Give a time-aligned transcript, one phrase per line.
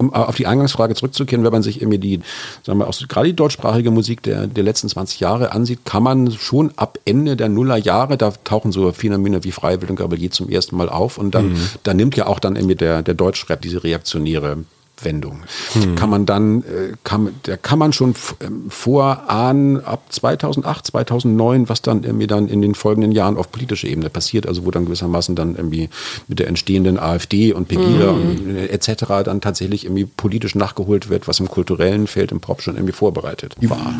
[0.00, 2.20] um auf die Eingangsfrage zurückzukehren, wenn man sich irgendwie die,
[2.64, 6.32] sagen wir, auch gerade die deutschsprachige Musik der, der letzten 20 Jahre ansieht, kann man
[6.32, 10.76] schon ab Ende der Nullerjahre, da tauchen so Phänomene wie Freiwild und Gabalier zum ersten
[10.76, 11.68] Mal auf und dann, mhm.
[11.82, 14.64] da nimmt ja auch dann irgendwie der, der Deutschrap diese reaktionäre
[15.04, 15.42] Wendung.
[15.72, 15.94] Hm.
[15.94, 21.82] Kann man dann, äh, kann, da kann man schon ähm, vorahnen, ab 2008, 2009, was
[21.82, 25.34] dann irgendwie dann in den folgenden Jahren auf politischer Ebene passiert, also wo dann gewissermaßen
[25.34, 25.88] dann irgendwie
[26.28, 28.20] mit der entstehenden AfD und Pegida mhm.
[28.20, 29.24] und äh, etc.
[29.24, 33.56] dann tatsächlich irgendwie politisch nachgeholt wird, was im kulturellen Feld im Pop schon irgendwie vorbereitet
[33.60, 33.94] war.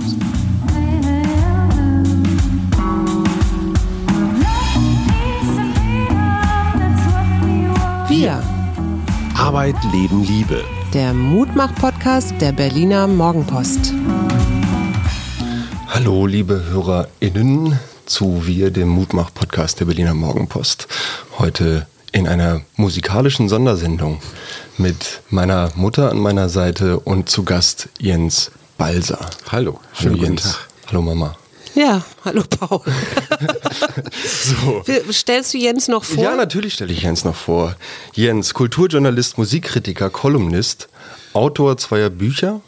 [8.08, 8.42] Wir.
[9.36, 13.92] Arbeit, Leben, Liebe der Mutmach-Podcast der Berliner Morgenpost.
[15.86, 20.88] Hallo, liebe HörerInnen zu Wir, dem Mutmach-Podcast der Berliner Morgenpost.
[21.38, 24.20] Heute in einer musikalischen Sondersendung
[24.78, 29.30] mit meiner Mutter an meiner Seite und zu Gast Jens Balser.
[29.52, 30.42] Hallo, schönen Hallo, Jens.
[30.42, 30.68] Tag.
[30.88, 31.36] Hallo Mama.
[31.74, 32.80] Ja, hallo Paul.
[34.24, 34.82] so.
[35.12, 36.22] Stellst du Jens noch vor?
[36.22, 37.76] Ja, natürlich stelle ich Jens noch vor.
[38.14, 40.88] Jens, Kulturjournalist, Musikkritiker, Kolumnist,
[41.32, 42.60] Autor zweier Bücher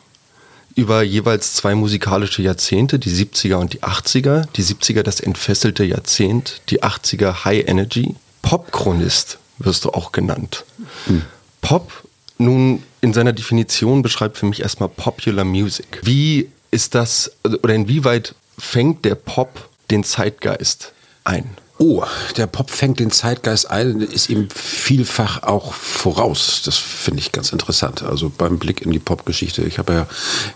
[0.75, 4.47] über jeweils zwei musikalische Jahrzehnte, die 70er und die 80er.
[4.57, 8.15] Die 70er das entfesselte Jahrzehnt, die 80er High Energy.
[8.43, 10.65] Popchronist wirst du auch genannt.
[11.07, 11.23] Hm.
[11.61, 11.93] Pop
[12.39, 16.01] nun in seiner Definition beschreibt für mich erstmal Popular Music.
[16.03, 20.93] Wie ist das, oder inwieweit fängt der Pop den Zeitgeist
[21.25, 21.57] ein?
[21.79, 22.05] Oh,
[22.37, 26.63] der Pop fängt den Zeitgeist ein, ist ihm vielfach auch voraus.
[26.65, 28.03] Das finde ich ganz interessant.
[28.03, 29.63] Also beim Blick in die Popgeschichte.
[29.63, 30.07] Ich habe ja,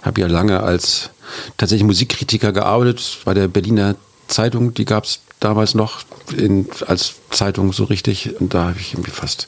[0.02, 1.10] hab ja lange als
[1.56, 3.96] tatsächlich Musikkritiker gearbeitet bei der Berliner
[4.28, 4.72] Zeitung.
[4.72, 6.04] Die gab es damals noch
[6.36, 8.40] in, als Zeitung so richtig.
[8.40, 9.46] Und da habe ich irgendwie fast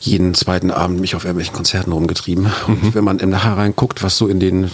[0.00, 2.46] jeden zweiten Abend mich auf irgendwelchen Konzerten rumgetrieben.
[2.66, 2.94] Und mhm.
[2.94, 4.70] wenn man im Nachher reinguckt, was so in den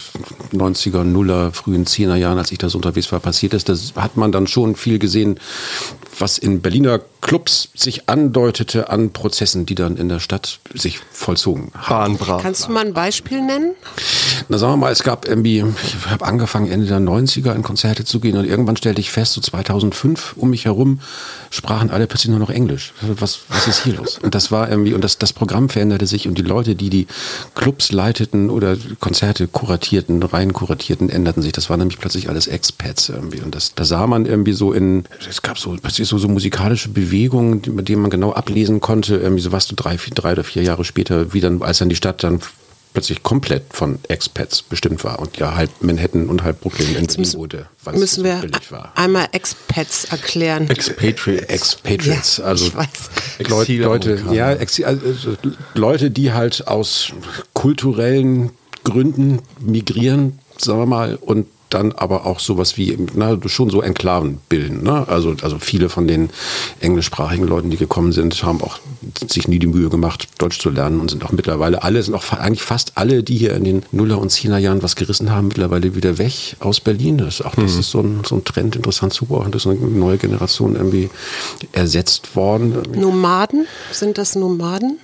[0.52, 4.16] 90er, Nuller, frühen 10er Jahren, als ich da so unterwegs war, passiert ist, da hat
[4.16, 5.38] man dann schon viel gesehen,
[6.18, 11.70] was in Berliner Clubs sich andeutete an Prozessen, die dann in der Stadt sich vollzogen
[11.74, 12.18] haben.
[12.18, 13.74] Kannst du mal ein Beispiel nennen?
[14.48, 18.04] Na sagen wir mal, es gab irgendwie, ich habe angefangen Ende der 90er in Konzerte
[18.04, 21.00] zu gehen und irgendwann stellte ich fest, so 2005 um mich herum
[21.50, 22.92] sprachen alle plötzlich nur noch Englisch.
[23.00, 24.18] Was, was ist hier los?
[24.20, 27.06] Und das war irgendwie, und das, das Programm veränderte sich und die Leute, die die
[27.54, 31.52] Clubs leiteten oder Konzerte kuratierten, rein kuratierten, änderten sich.
[31.52, 33.40] Das waren nämlich plötzlich alles Expats irgendwie.
[33.40, 37.62] Und das, da sah man irgendwie so in, es gab so, so, so musikalische Bewegungen,
[37.66, 40.64] mit denen man genau ablesen konnte, irgendwie so was du drei, vier, drei oder vier
[40.64, 42.40] Jahre später, wie dann, als dann die Stadt dann
[42.92, 47.34] plötzlich komplett von Expats bestimmt war und ja halb Manhattan und halb Brooklyn in Berlin
[47.34, 48.92] wurde, weil müssen es so billig war.
[48.96, 50.68] Einmal Expats erklären.
[50.68, 51.48] Expatriates.
[51.48, 52.70] Expatriates, ja, also
[53.48, 54.46] Leute, Leute, ja,
[54.86, 55.36] also
[55.74, 57.12] Leute, die halt aus
[57.52, 58.50] kulturellen
[58.84, 64.38] Gründen migrieren, sagen wir mal, und dann aber auch sowas wie na, schon so Enklaven
[64.48, 64.82] bilden.
[64.82, 65.06] Ne?
[65.08, 66.30] Also, also viele von den
[66.80, 68.78] englischsprachigen Leuten, die gekommen sind, haben auch
[69.28, 72.30] sich nie die Mühe gemacht, Deutsch zu lernen und sind auch mittlerweile alle, sind auch
[72.32, 76.18] eigentlich fast alle, die hier in den Nuller- und Zehnerjahren was gerissen haben, mittlerweile wieder
[76.18, 77.18] weg aus Berlin.
[77.18, 77.80] Das ist auch das mhm.
[77.80, 81.10] ist so ein, so ein Trend, interessant zu beobachten, dass eine neue Generation irgendwie
[81.72, 82.82] ersetzt worden.
[82.94, 83.66] Nomaden?
[83.92, 84.98] Sind das Nomaden?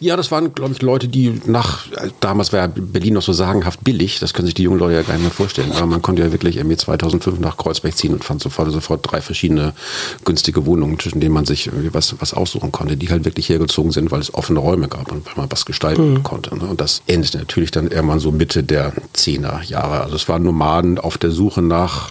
[0.00, 1.86] Ja, das waren, glaube ich, Leute, die nach,
[2.20, 5.02] damals war ja Berlin noch so sagenhaft billig, das können sich die jungen Leute ja
[5.02, 8.24] gar nicht mehr vorstellen, aber man konnte ja wirklich irgendwie 2005 nach Kreuzberg ziehen und
[8.24, 9.72] fand sofort, sofort drei verschiedene
[10.24, 14.10] günstige Wohnungen, zwischen denen man sich was, was aussuchen konnte, die halt wirklich hergezogen sind,
[14.10, 16.22] weil es offene Räume gab und weil man was gestalten mhm.
[16.22, 16.56] konnte.
[16.56, 16.64] Ne?
[16.64, 20.00] Und das endete natürlich dann irgendwann so Mitte der Zehner Jahre.
[20.02, 22.10] Also es waren Nomaden auf der Suche nach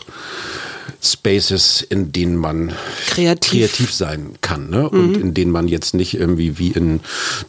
[1.02, 2.74] Spaces, in denen man
[3.08, 4.90] kreativ, kreativ sein kann ne?
[4.90, 5.22] und mhm.
[5.22, 7.00] in denen man jetzt nicht irgendwie wie in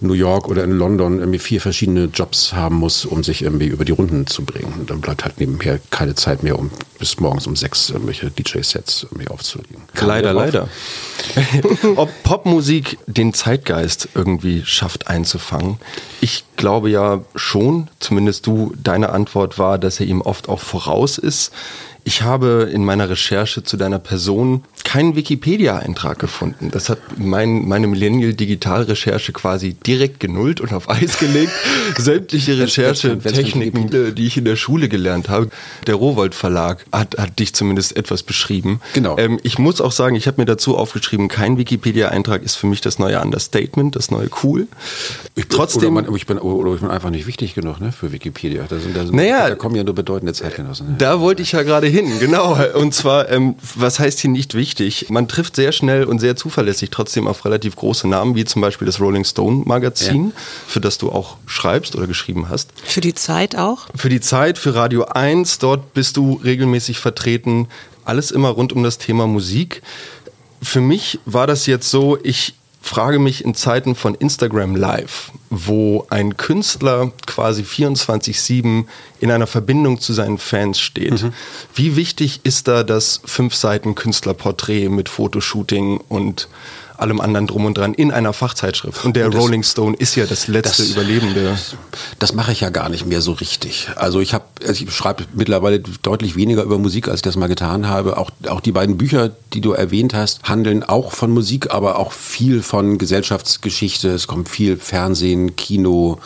[0.01, 3.85] New York oder in London irgendwie vier verschiedene Jobs haben muss, um sich irgendwie über
[3.85, 4.73] die Runden zu bringen.
[4.79, 9.05] Und dann bleibt halt nebenher keine Zeit mehr, um bis morgens um sechs irgendwelche DJ-Sets
[9.11, 9.83] irgendwie aufzulegen.
[9.95, 10.69] Kann leider, leider.
[11.97, 15.79] Ob Popmusik den Zeitgeist irgendwie schafft einzufangen,
[16.21, 21.19] ich glaube ja schon, zumindest du, deine Antwort war, dass er ihm oft auch voraus
[21.19, 21.53] ist.
[22.05, 26.71] Ich habe in meiner Recherche zu deiner Person keinen Wikipedia-Eintrag gefunden.
[26.71, 31.53] Das hat mein, meine Millennial-Digital-Recherche quasi direkt genullt und auf Eis gelegt.
[31.99, 35.51] Sämtliche Recherchetechniken, die ich in der Schule gelernt habe.
[35.87, 38.81] Der Rowold Verlag hat, hat dich zumindest etwas beschrieben.
[38.95, 39.19] Genau.
[39.19, 42.81] Ähm, ich muss auch sagen, ich habe mir dazu aufgeschrieben, kein Wikipedia-Eintrag ist für mich
[42.81, 44.69] das neue Understatement, das neue Cool.
[45.35, 48.13] Ich, Trotzdem, oder, man, ich bin, oder ich bin einfach nicht wichtig genug ne, für
[48.13, 48.65] Wikipedia.
[48.69, 50.91] Da, sind, da, sind, naja, da kommen ja nur bedeutende Zeitgenossen.
[50.91, 50.95] Ne?
[50.99, 52.57] Da wollte ich ja gerade hin, genau.
[52.75, 54.70] Und zwar, ähm, was heißt hier nicht wichtig?
[54.71, 55.11] Wichtig.
[55.11, 58.87] Man trifft sehr schnell und sehr zuverlässig trotzdem auf relativ große Namen, wie zum Beispiel
[58.87, 60.33] das Rolling Stone Magazin, ja.
[60.69, 62.71] für das du auch schreibst oder geschrieben hast.
[62.85, 63.89] Für die Zeit auch?
[63.97, 65.59] Für die Zeit, für Radio 1.
[65.59, 67.67] Dort bist du regelmäßig vertreten.
[68.05, 69.83] Alles immer rund um das Thema Musik.
[70.63, 76.07] Für mich war das jetzt so, ich frage mich in Zeiten von Instagram Live, wo
[76.11, 78.87] ein Künstler quasi 24-7
[79.21, 81.33] in einer Verbindung zu seinen Fans steht, mhm.
[81.75, 86.49] wie wichtig ist da das fünf Seiten Künstlerporträt mit Fotoshooting und
[87.01, 89.05] allem anderen drum und dran in einer Fachzeitschrift.
[89.05, 91.59] Und der und das, Rolling Stone ist ja das letzte das, Überlebende.
[92.19, 93.89] Das mache ich ja gar nicht mehr so richtig.
[93.97, 97.49] Also ich habe, also ich schreibe mittlerweile deutlich weniger über Musik, als ich das mal
[97.49, 98.17] getan habe.
[98.17, 102.13] Auch, auch die beiden Bücher, die du erwähnt hast, handeln auch von Musik, aber auch
[102.13, 104.11] viel von Gesellschaftsgeschichte.
[104.11, 106.19] Es kommt viel Fernsehen, Kino,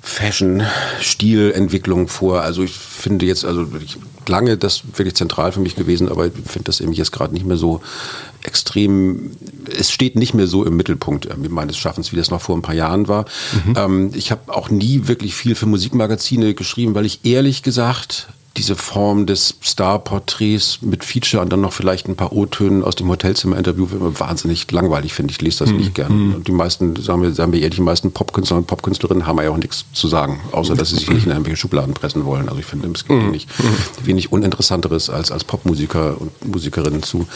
[0.00, 0.62] Fashion,
[1.00, 2.42] Stilentwicklung vor.
[2.42, 3.98] Also ich finde jetzt, also ich,
[4.28, 7.46] lange das wirklich zentral für mich gewesen, aber ich finde das eben jetzt gerade nicht
[7.46, 7.80] mehr so
[8.42, 9.30] extrem,
[9.76, 12.62] es steht nicht mehr so im Mittelpunkt äh, meines Schaffens, wie das noch vor ein
[12.62, 13.24] paar Jahren war.
[13.66, 13.74] Mhm.
[13.76, 18.76] Ähm, ich habe auch nie wirklich viel für Musikmagazine geschrieben, weil ich ehrlich gesagt diese
[18.76, 23.86] Form des Star-Porträts mit Feature und dann noch vielleicht ein paar O-Tönen aus dem Hotelzimmer-Interview
[23.92, 25.40] immer wahnsinnig langweilig, finde ich.
[25.40, 25.78] lese das mhm.
[25.78, 26.34] nicht gern.
[26.34, 29.50] Und die meisten, sagen wir, sagen wir ehrlich, die meisten Popkünstler und Popkünstlerinnen haben ja
[29.50, 32.48] auch nichts zu sagen, außer dass sie sich nicht in irgendwelche Schubladen pressen wollen.
[32.48, 33.46] Also ich finde, es gibt wenig,
[34.04, 37.26] wenig Uninteressanteres als als Popmusiker und Musikerinnen zu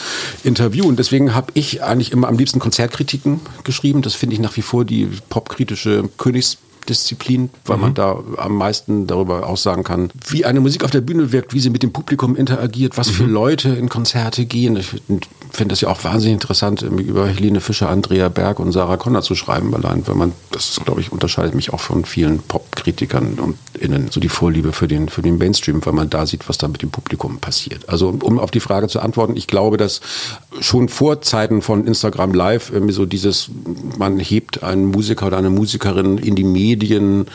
[0.43, 0.95] interviewen.
[0.95, 4.01] Deswegen habe ich eigentlich immer am liebsten Konzertkritiken geschrieben.
[4.01, 7.81] Das finde ich nach wie vor die popkritische Königs Disziplin, weil mhm.
[7.81, 11.59] man da am meisten darüber aussagen kann, wie eine Musik auf der Bühne wirkt, wie
[11.59, 13.13] sie mit dem Publikum interagiert, was mhm.
[13.13, 14.75] für Leute in Konzerte gehen.
[14.77, 14.89] Ich
[15.51, 19.35] finde das ja auch wahnsinnig interessant, über Helene Fischer, Andrea Berg und Sarah Connor zu
[19.35, 24.09] schreiben, allein, wenn man, das glaube ich, unterscheidet mich auch von vielen Popkritikern und innen,
[24.11, 26.81] so die Vorliebe für den, für den Mainstream, weil man da sieht, was da mit
[26.81, 27.89] dem Publikum passiert.
[27.89, 30.01] Also, um auf die Frage zu antworten, ich glaube, dass
[30.59, 33.49] schon vor Zeiten von Instagram Live irgendwie so dieses,
[33.97, 37.25] man hebt einen Musiker oder eine Musikerin in die Medien Medien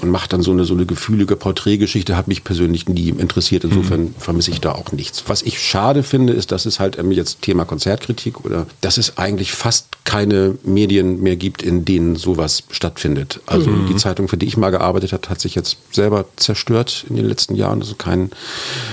[0.00, 3.64] und macht dann so eine, so eine gefühlige Porträtgeschichte, hat mich persönlich nie interessiert.
[3.64, 4.14] Insofern mhm.
[4.18, 5.24] vermisse ich da auch nichts.
[5.26, 9.52] Was ich schade finde, ist, dass es halt jetzt Thema Konzertkritik oder dass es eigentlich
[9.52, 13.40] fast keine Medien mehr gibt, in denen sowas stattfindet.
[13.46, 13.88] Also mhm.
[13.88, 17.26] die Zeitung, für die ich mal gearbeitet habe, hat sich jetzt selber zerstört in den
[17.26, 17.80] letzten Jahren.
[17.80, 18.30] Also kein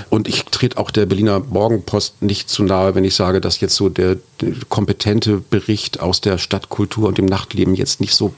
[0.10, 3.76] und ich trete auch der Berliner Morgenpost nicht zu nahe, wenn ich sage, dass jetzt
[3.76, 8.34] so der, der kompetente Bericht aus der Stadtkultur und dem Nachtleben jetzt nicht so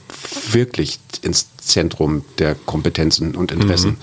[0.50, 3.96] wirklich ins Zentrum der Kompetenzen und Interessen mhm.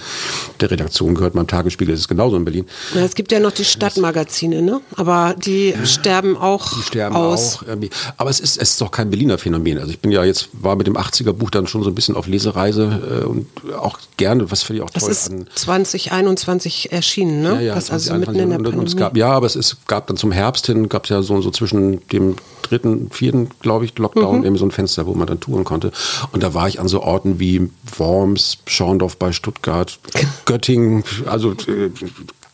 [0.62, 1.34] der Redaktion gehört.
[1.34, 2.66] Beim Tagesspiegel ist es genauso in Berlin.
[2.94, 4.82] Ja, es gibt ja noch die Stadtmagazine, ne?
[4.96, 7.58] aber die ja, sterben auch die sterben aus.
[7.58, 7.90] Auch irgendwie.
[8.18, 9.80] Aber es ist, es ist doch kein Berliner Phänomen.
[9.80, 12.16] Also ich bin ja jetzt, war mit dem 80er Buch dann schon so ein bisschen
[12.16, 15.48] auf Lesereise äh, und auch gerne, was finde ich auch das toll ist an.
[15.56, 17.56] 2021 erschienen, ne?
[17.56, 20.18] Ja, ja, das also mitten in der und, gab, Ja, aber es ist, gab dann
[20.18, 24.40] zum Herbst hin, gab es ja so, so zwischen dem dritten, vierten, glaube ich, Lockdown,
[24.40, 24.46] mhm.
[24.46, 25.92] eben so ein Fenster, wo man dann touren konnte.
[26.32, 30.00] Und da war ich an so Orten wie Worms, Schorndorf bei Stuttgart,
[30.46, 31.90] Göttingen, also äh,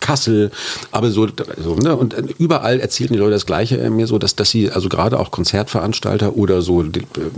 [0.02, 0.52] Kassel,
[0.92, 1.96] aber so, so ne?
[1.96, 4.90] und äh, überall erzählten die Leute das Gleiche äh, mir so, dass, dass sie also
[4.90, 6.84] gerade auch Konzertveranstalter oder so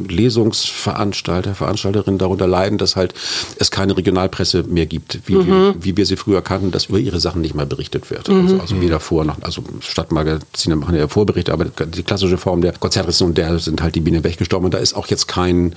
[0.08, 3.14] Lesungsveranstalter, Veranstalterinnen darunter leiden, dass halt
[3.60, 5.76] es keine Regionalpresse mehr gibt, wie, mhm.
[5.80, 8.30] wie, wie wir sie früher kannten, dass über ihre Sachen nicht mehr berichtet wird.
[8.30, 8.42] Mhm.
[8.42, 12.72] Also, also weder vor noch, also Stadtmagazine machen ja Vorberichte, aber die klassische Form der
[12.72, 15.76] Konzertrezension, der sind halt die Biene weggestorben und da ist auch jetzt kein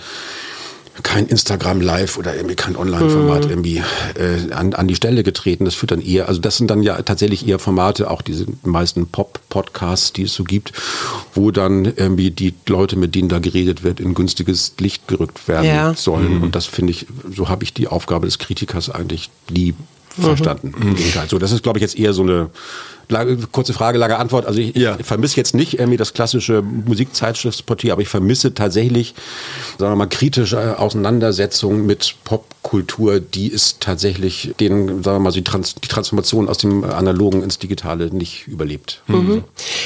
[1.02, 3.50] kein Instagram Live oder irgendwie kein Online-Format mhm.
[3.50, 3.82] irgendwie
[4.14, 5.64] äh, an, an die Stelle getreten.
[5.64, 9.06] Das führt dann eher, also das sind dann ja tatsächlich eher Formate, auch diese meisten
[9.06, 10.72] Pop-Podcasts, die es so gibt,
[11.34, 15.66] wo dann irgendwie die Leute, mit denen da geredet wird, in günstiges Licht gerückt werden
[15.66, 15.94] ja.
[15.94, 16.38] sollen.
[16.38, 16.42] Mhm.
[16.44, 19.74] Und das finde ich, so habe ich die Aufgabe des Kritikers eigentlich nie
[20.16, 20.22] mhm.
[20.22, 20.74] verstanden.
[20.76, 20.96] Mhm.
[21.28, 22.50] So, das ist, glaube ich, jetzt eher so eine
[23.52, 24.46] kurze Frage, lange Antwort.
[24.46, 24.96] Also ich, ja.
[24.98, 29.14] ich vermisse jetzt nicht irgendwie das klassische Musikzeitschriftsportier, aber ich vermisse tatsächlich,
[29.78, 32.16] sagen wir mal, kritische Auseinandersetzung mit
[32.66, 37.42] Popkultur, die ist tatsächlich den, sagen wir mal, die, Trans die Transformation aus dem Analogen
[37.44, 39.02] ins Digitale nicht überlebt.
[39.06, 39.44] Mhm.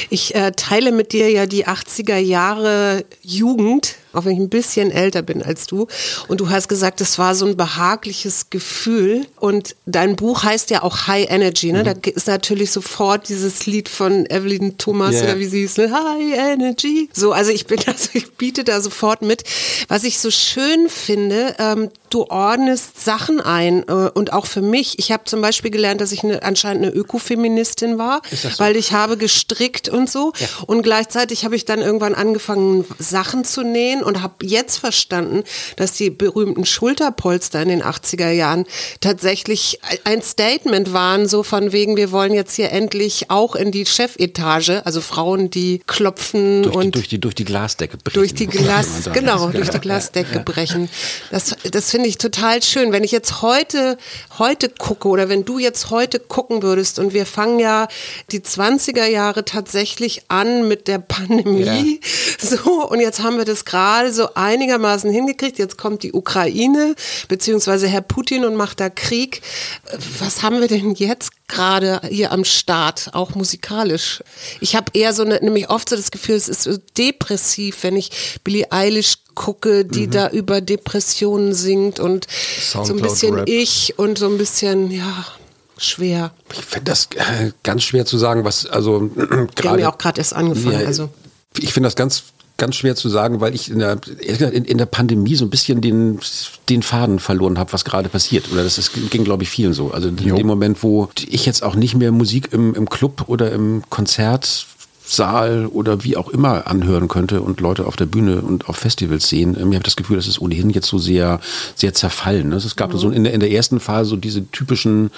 [0.09, 4.91] Ich äh, teile mit dir ja die 80er Jahre Jugend auch wenn ich ein bisschen
[4.91, 5.87] älter bin als du.
[6.27, 9.25] Und du hast gesagt, es war so ein behagliches Gefühl.
[9.39, 11.71] Und dein Buch heißt ja auch High Energy.
[11.71, 11.79] Ne?
[11.79, 11.85] Mhm.
[11.85, 15.23] Da ist natürlich sofort dieses Lied von Evelyn Thomas yeah.
[15.23, 15.91] oder wie sie hieß, ne?
[15.91, 17.09] High Energy.
[17.13, 19.43] So, also ich bin, also ich biete da sofort mit.
[19.87, 24.99] Was ich so schön finde, ähm, du ordnest Sachen ein äh, und auch für mich.
[24.99, 28.49] Ich habe zum Beispiel gelernt, dass ich eine, anscheinend eine Ökofeministin war, so?
[28.57, 30.33] weil ich habe gestrickt und so.
[30.37, 30.47] Ja.
[30.67, 35.43] Und gleichzeitig habe ich dann irgendwann angefangen, Sachen zu nähen und habe jetzt verstanden,
[35.77, 38.65] dass die berühmten Schulterpolster in den 80er Jahren
[38.99, 43.85] tatsächlich ein Statement waren, so von wegen, wir wollen jetzt hier endlich auch in die
[43.85, 48.19] Chefetage, also Frauen, die klopfen durch und die, durch die durch die Glasdecke brechen.
[48.19, 50.89] Durch die Glas, genau, durch die Glasdecke brechen.
[51.29, 52.91] Das, das finde ich total schön.
[52.91, 53.97] Wenn ich jetzt heute,
[54.37, 57.87] heute gucke oder wenn du jetzt heute gucken würdest und wir fangen ja
[58.31, 61.99] die 20er Jahre tatsächlich an mit der Pandemie.
[62.01, 62.07] Ja.
[62.43, 65.59] So, und jetzt haben wir das gerade so einigermaßen hingekriegt.
[65.59, 66.95] Jetzt kommt die Ukraine,
[67.27, 69.41] beziehungsweise Herr Putin und macht da Krieg.
[70.17, 74.23] Was haben wir denn jetzt gerade hier am Start, auch musikalisch?
[74.59, 77.95] Ich habe eher so eine, nämlich oft so das Gefühl, es ist so depressiv, wenn
[77.95, 80.11] ich Billie Eilish gucke, die mhm.
[80.11, 83.49] da über Depressionen singt und Soundcloud so ein bisschen Rap.
[83.49, 85.25] ich und so ein bisschen, ja,
[85.77, 86.31] schwer.
[86.53, 89.49] Ich finde das äh, ganz schwer zu sagen, was, also gerade.
[89.55, 91.09] Wir haben ja auch gerade erst angefangen, ja, also.
[91.57, 92.23] Ich finde das ganz
[92.61, 95.81] ganz schwer zu sagen, weil ich in der, in, in der Pandemie so ein bisschen
[95.81, 96.19] den,
[96.69, 98.51] den Faden verloren habe, was gerade passiert.
[98.51, 99.89] Oder das ist, ging, glaube ich, vielen so.
[99.89, 100.35] Also in jo.
[100.35, 104.67] dem Moment, wo ich jetzt auch nicht mehr Musik im, im Club oder im Konzert
[105.11, 109.27] Saal oder wie auch immer anhören könnte und Leute auf der Bühne und auf Festivals
[109.27, 109.57] sehen.
[109.59, 111.41] Ähm, ich habe das Gefühl, das ist ohnehin jetzt so sehr,
[111.75, 112.47] sehr zerfallen.
[112.47, 112.55] Ne?
[112.55, 112.97] Es gab mhm.
[112.97, 115.11] so in der, in der ersten Phase so diese typischen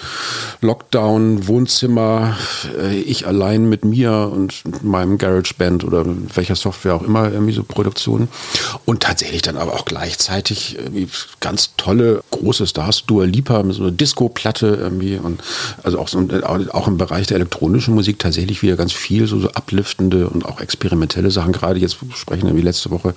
[0.62, 2.36] Lockdown-Wohnzimmer,
[2.76, 7.62] äh, ich allein mit mir und meinem GarageBand oder welcher Software auch immer, irgendwie so
[7.62, 8.28] Produktionen.
[8.84, 10.76] Und tatsächlich dann aber auch gleichzeitig
[11.38, 15.40] ganz tolle große Stars, Dua Lipa mit so einer Disco-Platte irgendwie und
[15.84, 16.18] also auch, so,
[16.72, 20.46] auch im Bereich der elektronischen Musik tatsächlich wieder ganz viel so, so Uplift sinnstiftende und
[20.46, 21.52] auch experimentelle Sachen.
[21.52, 23.14] Gerade jetzt sprechen wir letzte Woche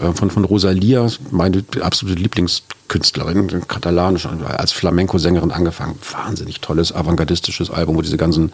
[0.00, 5.98] äh, von, von Rosalia, meine absolute Lieblings Künstlerin, katalanisch, als Flamenco-Sängerin angefangen.
[6.10, 8.52] Wahnsinnig tolles, avantgardistisches Album, wo diese ganzen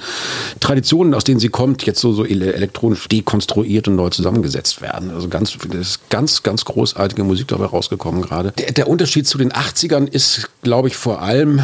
[0.60, 5.12] Traditionen, aus denen sie kommt, jetzt so, so elektronisch dekonstruiert und neu zusammengesetzt werden.
[5.12, 8.52] Also ganz, ist ganz, ganz großartige Musik dabei rausgekommen gerade.
[8.58, 11.62] Der, der Unterschied zu den 80ern ist, glaube ich, vor allem,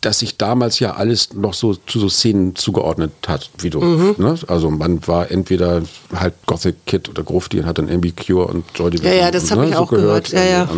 [0.00, 3.80] dass sich damals ja alles noch so zu so Szenen zugeordnet hat, wie du.
[3.80, 4.14] Mhm.
[4.18, 4.34] Ne?
[4.48, 5.82] Also man war entweder
[6.14, 9.12] halt Gothic Kid oder Grufti und hat dann irgendwie Cure und Joy Division.
[9.12, 10.30] Ja, ja, das habe ne, ich so auch gehört.
[10.30, 10.50] gehört.
[10.50, 10.68] Ja, ja.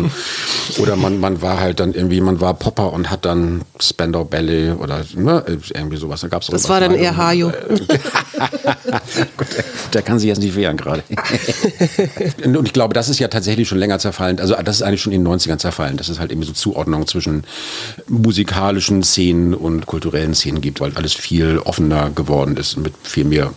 [0.77, 4.73] Oder man man, war halt dann irgendwie, man war Popper und hat dann Spandau Ballet
[4.73, 5.43] oder ne,
[5.73, 6.21] irgendwie sowas.
[6.21, 7.51] Da gab's das war dann eher Hajo.
[9.93, 11.03] der kann sich jetzt nicht wehren gerade.
[12.45, 14.39] und ich glaube, das ist ja tatsächlich schon länger zerfallen.
[14.39, 15.97] Also das ist eigentlich schon in den 90ern zerfallen.
[15.97, 17.43] Das ist halt irgendwie so Zuordnung zwischen
[18.07, 23.51] musikalischen Szenen und kulturellen Szenen gibt, weil alles viel offener geworden ist mit viel mehr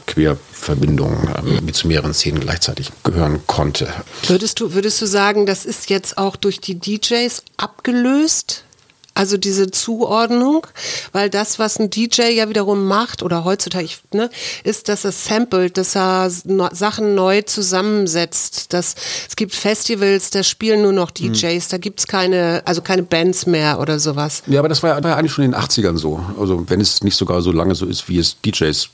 [0.59, 3.89] Querverbindungen, ähm, mit zu mehreren Szenen gleichzeitig gehören konnte.
[4.27, 8.65] Würdest du, würdest du sagen, das ist jetzt auch durch die DJs abgelöst?
[9.15, 10.65] Also diese Zuordnung,
[11.11, 14.31] weil das, was ein DJ ja wiederum macht oder heutzutage, ne,
[14.63, 18.73] ist, dass er samplet, dass er Sachen neu zusammensetzt.
[18.73, 18.95] Dass,
[19.29, 21.71] es gibt Festivals, da spielen nur noch DJs, mhm.
[21.71, 24.45] da gibt's keine, also keine Bands mehr oder sowas.
[24.47, 26.25] Ja, aber das war ja eigentlich schon in den 80ern so.
[26.39, 28.89] Also wenn es nicht sogar so lange so ist, wie es DJs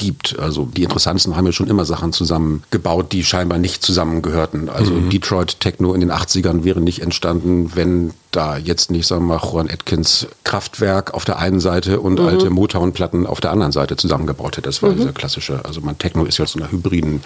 [0.00, 0.38] gibt.
[0.38, 4.70] Also die Interessantesten haben ja schon immer Sachen zusammengebaut, die scheinbar nicht zusammengehörten.
[4.70, 5.10] Also mhm.
[5.10, 9.40] Detroit Techno in den 80ern wäre nicht entstanden, wenn da jetzt nicht, sagen wir mal,
[9.42, 12.26] Juan Atkins Kraftwerk auf der einen Seite und mhm.
[12.26, 14.68] alte Motown-Platten auf der anderen Seite zusammengebaut hätte.
[14.68, 14.98] Das war mhm.
[14.98, 17.22] dieser klassische, also man Techno ist ja aus einer Hybriden,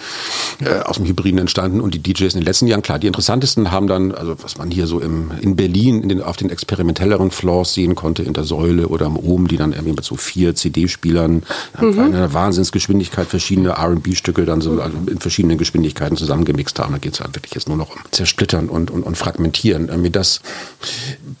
[0.61, 3.71] äh, aus dem Hybriden entstanden und die DJs in den letzten Jahren, klar, die interessantesten
[3.71, 7.29] haben dann, also was man hier so im, in Berlin in den, auf den experimentelleren
[7.29, 10.55] Floors sehen konnte, in der Säule oder im Ohm, die dann irgendwie mit so vier
[10.55, 11.43] CD-Spielern
[11.79, 11.99] mhm.
[11.99, 16.93] einer Wahnsinnsgeschwindigkeit verschiedene R&B-Stücke dann so also in verschiedenen Geschwindigkeiten zusammengemixt haben.
[16.93, 19.89] Da geht es halt wirklich jetzt nur noch um Zersplittern und, und, und Fragmentieren.
[19.89, 20.41] Irgendwie das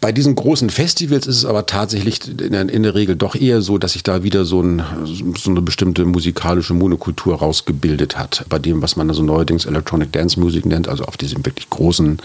[0.01, 3.61] bei diesen großen Festivals ist es aber tatsächlich in der, in der Regel doch eher
[3.61, 4.83] so, dass sich da wieder so, ein,
[5.37, 8.45] so, eine bestimmte musikalische Monokultur rausgebildet hat.
[8.49, 12.19] Bei dem, was man also neuerdings Electronic Dance Music nennt, also auf diesen wirklich großen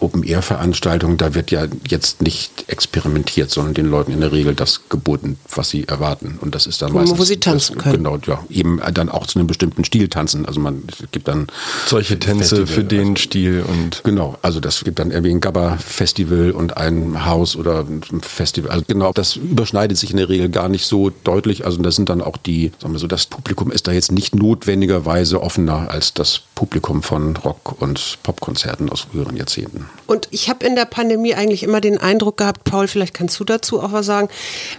[0.00, 5.36] Open-Air-Veranstaltungen, da wird ja jetzt nicht experimentiert, sondern den Leuten in der Regel das geboten,
[5.54, 6.38] was sie erwarten.
[6.40, 7.18] Und das ist dann meistens...
[7.18, 8.04] Wo sie tanzen das, können.
[8.04, 8.44] Genau, ja.
[8.48, 10.46] Eben dann auch zu einem bestimmten Stil tanzen.
[10.46, 11.48] Also man gibt dann...
[11.86, 14.02] Solche Tänze Festival, für den also, Stil und...
[14.04, 18.70] Genau, also das gibt dann irgendwie ein Gabba-Festival und ein Haus oder ein Festival.
[18.70, 21.64] Also genau, das überschneidet sich in der Regel gar nicht so deutlich.
[21.64, 24.36] Also das sind dann auch die, sagen wir so, das Publikum ist da jetzt nicht
[24.36, 29.86] notwendigerweise offener als das Publikum von Rock- und Popkonzerten aus früheren Jahrzehnten.
[30.06, 33.44] Und ich habe in der Pandemie eigentlich immer den Eindruck gehabt, Paul, vielleicht kannst du
[33.44, 34.28] dazu auch was sagen,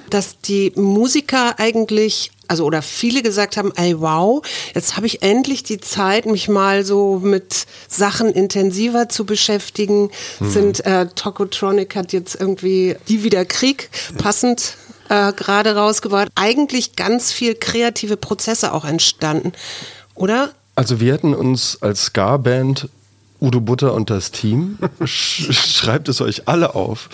[0.10, 4.44] dass die Musiker eigentlich also oder viele gesagt haben, ey wow,
[4.76, 10.12] jetzt habe ich endlich die Zeit, mich mal so mit Sachen intensiver zu beschäftigen.
[10.42, 10.52] Mhm.
[10.52, 14.76] Sind äh, Tokotronic hat jetzt irgendwie die wieder Krieg passend
[15.08, 16.28] äh, gerade rausgebracht.
[16.36, 19.54] Eigentlich ganz viel kreative Prozesse auch entstanden,
[20.14, 20.52] oder?
[20.76, 22.90] Also wir hätten uns als Ska-Band
[23.42, 24.78] Udo Butter und das Team.
[25.04, 27.10] Schreibt es euch alle auf.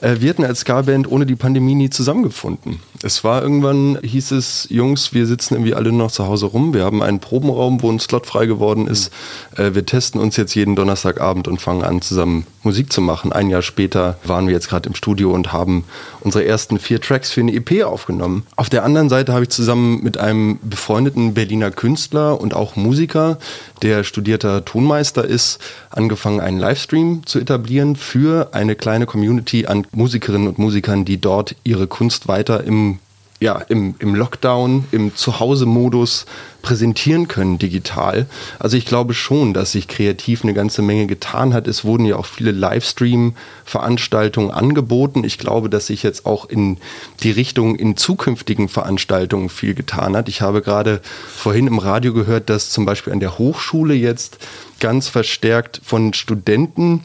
[0.00, 2.80] Äh, wir hatten als Ska-Band ohne die Pandemie nie zusammengefunden.
[3.02, 6.72] Es war irgendwann, hieß es, Jungs, wir sitzen irgendwie alle noch zu Hause rum.
[6.72, 9.10] Wir haben einen Probenraum, wo ein Slot frei geworden ist.
[9.58, 9.74] Mhm.
[9.74, 13.32] wir testen uns jetzt jeden Donnerstagabend und fangen an, zusammen Musik zu machen.
[13.32, 15.84] Ein Jahr später waren wir jetzt gerade im Studio und haben
[16.20, 18.46] unsere ersten vier Tracks für eine EP aufgenommen.
[18.54, 23.38] Auf der anderen Seite habe ich zusammen mit einem befreundeten Berliner Künstler und auch Musiker,
[23.82, 25.58] der studierter Tonmeister ist,
[25.90, 31.56] angefangen, einen Livestream zu etablieren für eine kleine Community an Musikerinnen und Musikern, die dort
[31.64, 32.98] ihre Kunst weiter im
[33.42, 36.26] ja, im, im Lockdown, im Zuhause-Modus
[36.62, 38.26] präsentieren können digital.
[38.60, 41.66] Also ich glaube schon, dass sich kreativ eine ganze Menge getan hat.
[41.66, 45.24] Es wurden ja auch viele Livestream-Veranstaltungen angeboten.
[45.24, 46.78] Ich glaube, dass sich jetzt auch in
[47.24, 50.28] die Richtung in zukünftigen Veranstaltungen viel getan hat.
[50.28, 51.00] Ich habe gerade
[51.36, 54.38] vorhin im Radio gehört, dass zum Beispiel an der Hochschule jetzt
[54.78, 57.02] ganz verstärkt von Studenten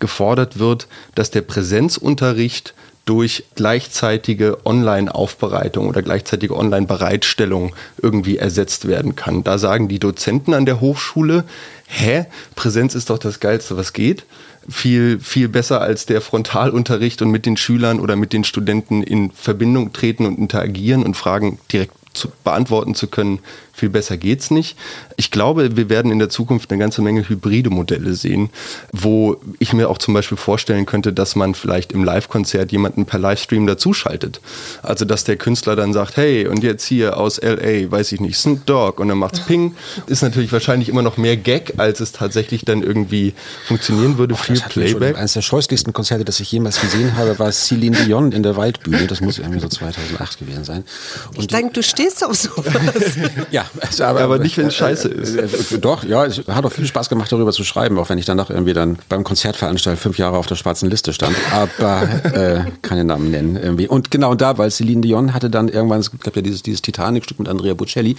[0.00, 2.74] gefordert wird, dass der Präsenzunterricht
[3.08, 9.44] durch gleichzeitige Online-Aufbereitung oder gleichzeitige Online-Bereitstellung irgendwie ersetzt werden kann.
[9.44, 11.44] Da sagen die Dozenten an der Hochschule,
[11.86, 14.26] hä, Präsenz ist doch das Geilste, was geht.
[14.68, 19.30] Viel, viel besser als der Frontalunterricht und mit den Schülern oder mit den Studenten in
[19.30, 23.38] Verbindung treten und interagieren und Fragen direkt zu beantworten zu können,
[23.78, 24.76] viel besser geht's nicht.
[25.16, 28.50] Ich glaube, wir werden in der Zukunft eine ganze Menge hybride Modelle sehen,
[28.92, 33.18] wo ich mir auch zum Beispiel vorstellen könnte, dass man vielleicht im Live-Konzert jemanden per
[33.18, 34.40] Livestream dazuschaltet.
[34.82, 38.36] Also, dass der Künstler dann sagt, hey, und jetzt hier aus LA, weiß ich nicht,
[38.36, 39.74] Snoop Dogg, und dann macht's Ping.
[40.06, 43.34] Ist natürlich wahrscheinlich immer noch mehr Gag, als es tatsächlich dann irgendwie
[43.66, 44.34] funktionieren würde.
[44.34, 45.16] Oh, viel Playback.
[45.16, 49.06] Eines der scheußlichsten Konzerte, das ich jemals gesehen habe, war Celine Dion in der Waldbühne.
[49.06, 50.84] Das muss irgendwie so 2008 gewesen sein.
[51.28, 53.16] Und ich denke, du stehst auf sowas.
[53.50, 55.36] ja, also, aber, aber, nicht, wenn es scheiße ist.
[55.36, 58.18] Äh, äh, doch, ja, es hat auch viel Spaß gemacht, darüber zu schreiben, auch wenn
[58.18, 61.36] ich danach irgendwie dann beim Konzertveranstalter fünf Jahre auf der schwarzen Liste stand.
[61.52, 63.88] Aber äh, keine Namen nennen irgendwie.
[63.88, 67.38] Und genau da, weil Celine Dion hatte dann irgendwann, es gab ja dieses, dieses Titanic-Stück
[67.38, 68.16] mit Andrea Bocelli.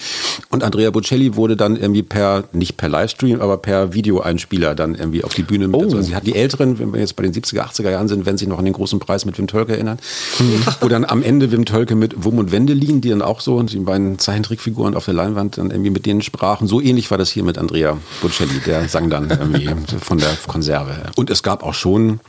[0.50, 5.24] Und Andrea Bocelli wurde dann irgendwie per, nicht per Livestream, aber per Videoeinspieler dann irgendwie
[5.24, 5.76] auf die Bühne mit.
[5.76, 5.84] Oh.
[5.84, 8.38] Also sie hat die Älteren, wenn wir jetzt bei den 70er, 80er Jahren sind, wenn
[8.38, 9.98] sie noch an den großen Preis mit Wim Tölke erinnern,
[10.40, 10.64] mhm.
[10.82, 13.78] wo dann am Ende Wim Tölke mit Wum und Wendelin, die dann auch so, die
[13.80, 16.68] beiden Zeichentrickfiguren auf der Leinwand Leinwand dann irgendwie mit denen sprachen.
[16.68, 20.96] So ähnlich war das hier mit Andrea Bocelli, der sang dann irgendwie von der Konserve.
[21.16, 22.20] Und es gab auch schon,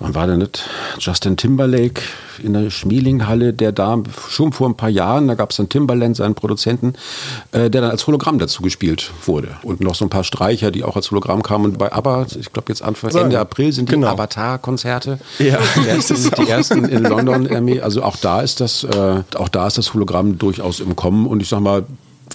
[0.00, 0.62] wann war denn das?
[0.98, 2.02] Justin Timberlake
[2.42, 6.16] in der Schmielinghalle, der da schon vor ein paar Jahren, da gab es dann Timberland,
[6.16, 6.94] seinen Produzenten,
[7.50, 9.48] äh, der dann als Hologramm dazu gespielt wurde.
[9.62, 11.64] Und noch so ein paar Streicher, die auch als Hologramm kamen.
[11.66, 14.08] Und bei ABBA, ich glaube jetzt Anfang, Ende April sind die genau.
[14.08, 15.18] Avatar-Konzerte.
[15.40, 15.58] Ja.
[15.82, 17.48] Die ersten, die ersten in London.
[17.80, 21.26] Also auch da ist das, äh, auch da ist das Hologramm durchaus im Kommen.
[21.26, 21.84] Und ich sag mal,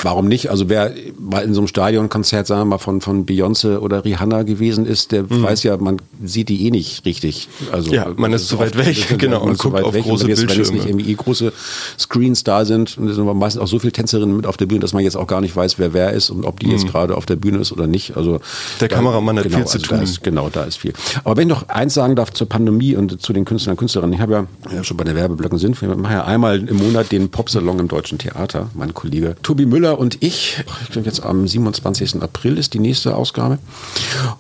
[0.02, 0.50] warum nicht?
[0.50, 4.44] Also wer mal in so einem Stadionkonzert, sagen wir mal, von, von Beyoncé oder Rihanna
[4.44, 5.44] gewesen ist, der mhm.
[5.44, 7.48] weiß ja, man sieht die eh nicht richtig.
[7.72, 10.04] Also, ja, man ist zu weit weg, genau, man guckt auf weg.
[10.04, 10.68] große jetzt, Bildschirme.
[10.68, 11.54] Wenn es nicht irgendwie eh große
[12.00, 14.80] Screens da sind, und es sind meistens auch so viele Tänzerinnen mit auf der Bühne,
[14.80, 16.74] dass man jetzt auch gar nicht weiß, wer wer ist und ob die mhm.
[16.74, 18.18] jetzt gerade auf der Bühne ist oder nicht.
[18.18, 18.40] Also
[18.80, 19.98] Der da, Kameramann hat genau, viel zu also tun.
[19.98, 20.94] Da ist, genau, da ist viel.
[21.24, 24.14] Aber wenn ich noch eins sagen darf zur Pandemie und zu den Künstlern und Künstlerinnen,
[24.14, 27.12] ich habe ja, ja schon bei der Werbeblöcken sind, wir machen ja einmal im Monat
[27.12, 31.48] den Popsalon im Deutschen Theater, mein Kollege Tobi Müller und ich ich glaube jetzt am
[31.48, 32.22] 27.
[32.22, 33.60] April ist die nächste Ausgabe.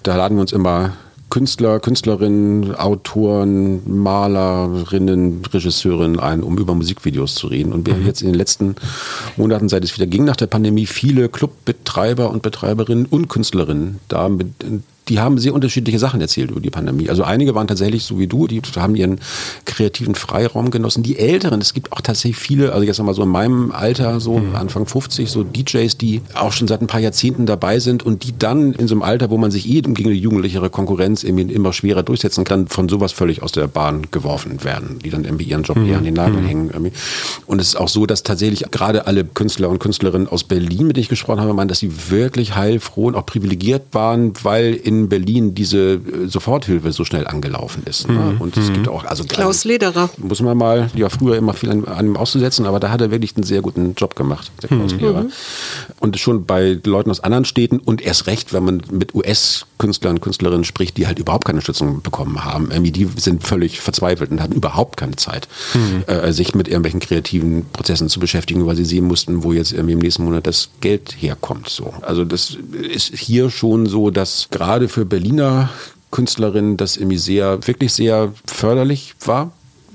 [0.03, 0.93] Da laden wir uns immer
[1.33, 7.73] Künstler, Künstlerinnen, Autoren, Malerinnen, Regisseurinnen ein, um über Musikvideos zu reden.
[7.73, 8.07] Und wir haben mhm.
[8.07, 8.75] jetzt in den letzten
[9.35, 14.29] Monaten, seit es wieder ging nach der Pandemie, viele Clubbetreiber und Betreiberinnen und Künstlerinnen da
[14.29, 14.51] mit
[15.09, 17.09] die haben sehr unterschiedliche Sachen erzählt über die Pandemie.
[17.09, 19.19] Also einige waren tatsächlich so wie du, die haben ihren
[19.65, 21.03] kreativen Freiraum genossen.
[21.03, 24.39] Die Älteren, es gibt auch tatsächlich viele, also jetzt mal so in meinem Alter, so
[24.39, 24.55] mhm.
[24.55, 28.37] Anfang 50, so DJs, die auch schon seit ein paar Jahrzehnten dabei sind und die
[28.37, 31.73] dann in so einem Alter, wo man sich eh gegen eine jugendlichere Konkurrenz irgendwie immer
[31.73, 35.63] schwerer durchsetzen kann, von sowas völlig aus der Bahn geworfen werden, die dann irgendwie ihren
[35.63, 35.89] Job mhm.
[35.89, 36.47] eher an den Nagel mhm.
[36.47, 36.69] hängen.
[36.71, 36.93] Irgendwie.
[37.45, 40.95] Und es ist auch so, dass tatsächlich gerade alle Künstler und Künstlerinnen aus Berlin, mit
[40.95, 44.92] denen ich gesprochen habe, meinen, dass sie wirklich heilfroh und auch privilegiert waren, weil in
[45.01, 48.07] in Berlin diese äh, Soforthilfe so schnell angelaufen ist.
[48.07, 48.13] Ne?
[48.35, 48.41] Mhm.
[48.41, 50.09] Und es gibt auch, also Klaus Lederer.
[50.17, 53.11] Muss man mal, ja, früher immer viel an, an ihm auszusetzen, aber da hat er
[53.11, 54.99] wirklich einen sehr guten Job gemacht, der Klaus Mhm.
[54.99, 55.25] Lederer.
[55.99, 60.63] Und schon bei Leuten aus anderen Städten und erst recht, wenn man mit US-Künstlern, Künstlerinnen
[60.63, 62.69] spricht, die halt überhaupt keine Unterstützung bekommen haben.
[62.71, 65.47] Irgendwie die sind völlig verzweifelt und hatten überhaupt keine Zeit,
[66.07, 69.93] äh, sich mit irgendwelchen kreativen Prozessen zu beschäftigen, weil sie sehen mussten, wo jetzt irgendwie
[69.93, 71.69] im nächsten Monat das Geld herkommt.
[71.69, 71.93] So.
[72.01, 75.69] Also das ist hier schon so, dass gerade für Berliner
[76.11, 79.51] Künstlerinnen das irgendwie sehr, wirklich sehr förderlich war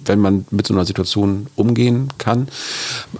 [0.08, 2.48] wenn man mit so einer Situation umgehen kann.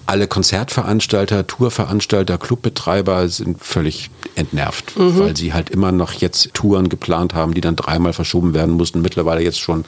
[0.06, 7.34] Alle Konzertveranstalter, Tourveranstalter, Clubbetreiber sind völlig entnervt, weil sie halt immer noch jetzt Touren geplant
[7.34, 9.02] haben, die dann dreimal verschoben werden mussten.
[9.02, 9.84] Mittlerweile jetzt schon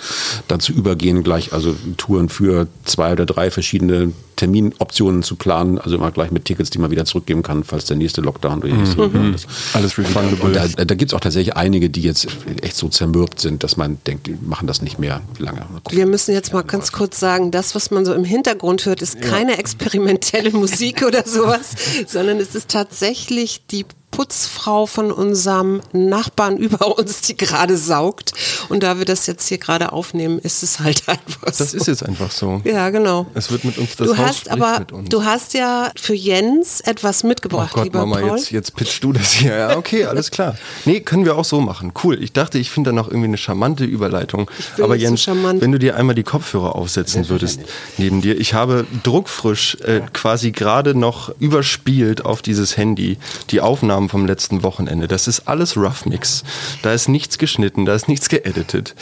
[0.48, 6.10] dazu übergehen, gleich also Touren für zwei oder drei verschiedene Terminoptionen zu planen, also immer
[6.10, 8.96] gleich mit Tickets, die man wieder zurückgeben kann, falls der nächste Lockdown oder die nächste
[8.96, 9.46] Lockdown ist.
[9.74, 10.40] Alles refundable.
[10.40, 12.26] Und da, da gibt es auch tatsächlich einige, die jetzt
[12.62, 15.66] echt so zermürbt sind, dass man denkt, die machen das nicht mehr lange.
[15.90, 19.20] Wir müssen jetzt mal ganz kurz sagen, das, was man so im Hintergrund hört, ist
[19.20, 21.74] keine experimentelle Musik oder sowas,
[22.06, 23.86] sondern es ist tatsächlich die
[24.20, 28.34] Putzfrau von unserem Nachbarn über uns, die gerade saugt.
[28.68, 31.64] Und da wir das jetzt hier gerade aufnehmen, ist es halt einfach so.
[31.64, 32.60] das ist jetzt einfach so.
[32.64, 33.24] Ja, genau.
[33.32, 35.08] Es wird mit uns das du Haus hast aber, mit uns.
[35.08, 38.36] du hast ja für Jens etwas Oh mitgebracht, Gott, lieber Mama, Paul.
[38.36, 39.56] jetzt, jetzt pitchst du das hier.
[39.56, 40.54] Ja, okay, alles klar.
[40.84, 41.94] Nee, können wir auch so machen.
[42.04, 42.22] Cool.
[42.22, 44.50] Ich dachte, ich finde da noch irgendwie eine charmante Überleitung.
[44.76, 45.62] Aber so Jens, charmant.
[45.62, 47.60] wenn du dir einmal die Kopfhörer aufsetzen würdest
[47.96, 48.38] neben dir.
[48.38, 53.16] Ich habe druckfrisch äh, quasi gerade noch überspielt auf dieses Handy
[53.48, 55.08] die Aufnahmen vom letzten Wochenende.
[55.08, 56.42] Das ist alles Rough Mix.
[56.82, 58.94] Da ist nichts geschnitten, da ist nichts geeditet.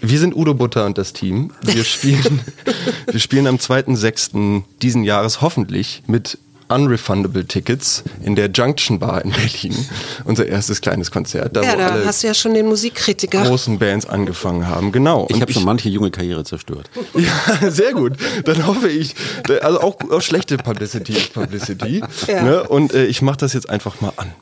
[0.00, 1.52] Wir sind Udo Butter und das Team.
[1.62, 2.40] Wir spielen,
[3.06, 4.62] wir spielen am 2.6.
[4.82, 9.76] diesen Jahres hoffentlich mit unrefundable Tickets in der Junction Bar in Berlin.
[10.24, 11.56] Unser erstes kleines Konzert.
[11.56, 13.44] Da, ja, da alle hast du ja schon den Musikkritiker.
[13.44, 14.92] großen Bands angefangen haben.
[14.92, 15.26] Genau.
[15.30, 16.90] Ich habe schon manche junge Karriere zerstört.
[17.14, 18.14] ja, sehr gut.
[18.44, 19.14] Dann hoffe ich,
[19.62, 22.02] also auch, auch schlechte Publicity ist Publicity.
[22.26, 22.42] Ja.
[22.42, 22.64] Ne?
[22.64, 24.32] Und äh, ich mache das jetzt einfach mal an.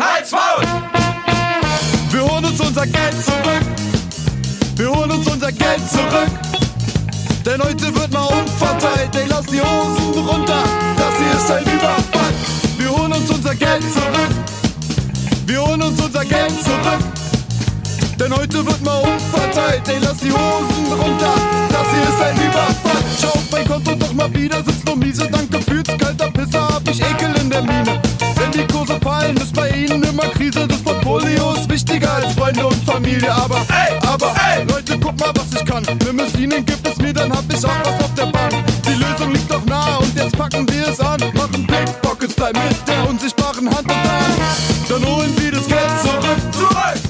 [0.00, 0.64] Halt's Maul!
[2.10, 3.62] Wir holen uns unser Geld zurück.
[4.76, 6.30] Wir holen uns unser Geld zurück.
[7.44, 9.14] Denn heute wird mal umverteilt.
[9.14, 10.62] Ey, lass die Hosen runter.
[10.96, 12.32] Das hier ist ein Überfall.
[12.78, 14.30] Wir holen uns unser Geld zurück.
[15.46, 17.04] Wir holen uns unser Geld zurück.
[18.18, 19.86] Denn heute wird mal umverteilt.
[19.86, 21.34] Ey, lass die Hosen runter.
[21.68, 23.04] Das hier ist ein Überfall.
[23.20, 24.64] Schau auf mein Konto doch mal wieder.
[24.64, 25.28] Sitzt nur miese.
[25.28, 26.68] Dank gefühlt kalter Pisser.
[26.68, 28.00] Hab ich Ekel in der Mine.
[28.36, 28.79] Wenn die Kurse
[32.50, 33.32] Freunde und Familie.
[33.32, 35.84] Aber, ey, aber, ey, Leute, guck mal, was ich kann.
[36.04, 38.54] Limousinen gibt es mir, dann hab ich auch was auf der Bank.
[38.86, 41.20] Die Lösung liegt doch nah und jetzt packen wir es an.
[41.34, 44.32] Machen Pickpocket-Style mit der unsichtbaren Hand und dann,
[44.88, 46.52] dann holen wir das Geld zurück.
[46.52, 47.00] Zurück!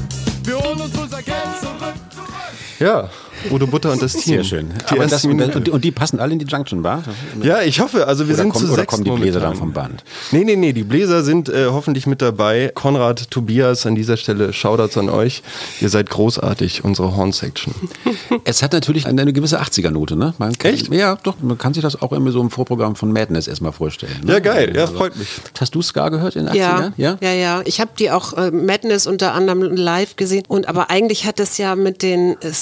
[0.45, 1.95] Wir holen uns unser Geld zurück.
[2.79, 3.09] Ja,
[3.51, 4.23] Udo Butter und das Team.
[4.37, 4.71] Sehr schön.
[4.91, 7.03] Die das, und, die, und die passen alle in die Junction Bar?
[7.43, 9.43] Ja, ich hoffe, also wir Oder sind kommen- zu oder sechs kommen die Bläser momentan.
[9.43, 10.05] dann vom Band?
[10.33, 12.71] Nee, nee, nee, die Bläser sind äh, hoffentlich mit dabei.
[12.75, 15.43] Konrad, Tobias, an dieser Stelle Shoutouts an euch.
[15.81, 17.75] Ihr seid großartig, unsere Horn-Section.
[18.45, 20.35] Es hat natürlich eine, eine gewisse 80er-Note, ne?
[20.39, 20.93] Man kann, Echt?
[20.93, 21.37] Ja, doch.
[21.41, 24.17] Man kann sich das auch irgendwie so im Vorprogramm von Madness erstmal vorstellen.
[24.25, 24.35] Ne?
[24.35, 24.73] Ja, geil.
[24.75, 25.29] Ja, freut mich.
[25.59, 26.57] Hast du Ska gehört in den 80ern?
[26.57, 27.63] Ja, ja, ja, ja.
[27.65, 30.45] Ich habe die auch äh, Madness unter anderem live gesehen.
[30.49, 32.53] Und aber eigentlich hat es ja mit den äh,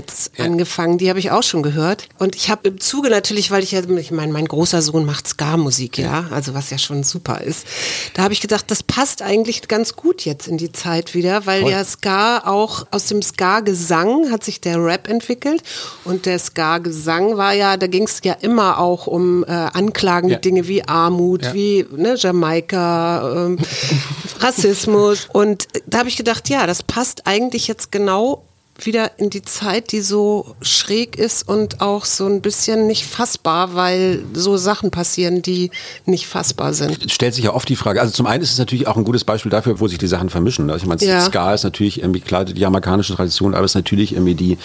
[0.00, 0.98] Scatterlights angefangen.
[0.98, 2.08] Die habe ich auch schon gehört.
[2.18, 5.28] Und ich habe im Zuge natürlich, weil ich ja, ich meine, mein großer Sohn macht
[5.28, 7.66] Ska-Musik, ja, also was ja schon super ist.
[8.14, 11.68] Da habe ich gedacht, das passt eigentlich ganz gut jetzt in die Zeit wieder, weil
[11.68, 15.62] ja Ska auch aus dem Ska-Gesang hat sich der Rap entwickelt.
[16.04, 20.40] Und der Ska-Gesang war ja, da ging es ja immer auch um äh, anklagende Ja.
[20.40, 21.54] Dinge wie Armut, Ja.
[21.54, 23.58] wie ne, Jamaika, ähm,
[24.40, 25.28] Rassismus.
[25.32, 28.42] Und da habe ich gedacht, ja, das passt eigentlich jetzt genau
[28.86, 33.74] wieder in die Zeit, die so schräg ist und auch so ein bisschen nicht fassbar,
[33.74, 35.70] weil so Sachen passieren, die
[36.06, 37.10] nicht fassbar sind.
[37.10, 39.24] stellt sich ja oft die Frage, also zum einen ist es natürlich auch ein gutes
[39.24, 40.70] Beispiel dafür, wo sich die Sachen vermischen.
[40.70, 41.20] Also ich meine, Ja.
[41.20, 44.58] Ska ist natürlich irgendwie klar die jamaikanische Tradition, aber es ist natürlich irgendwie die,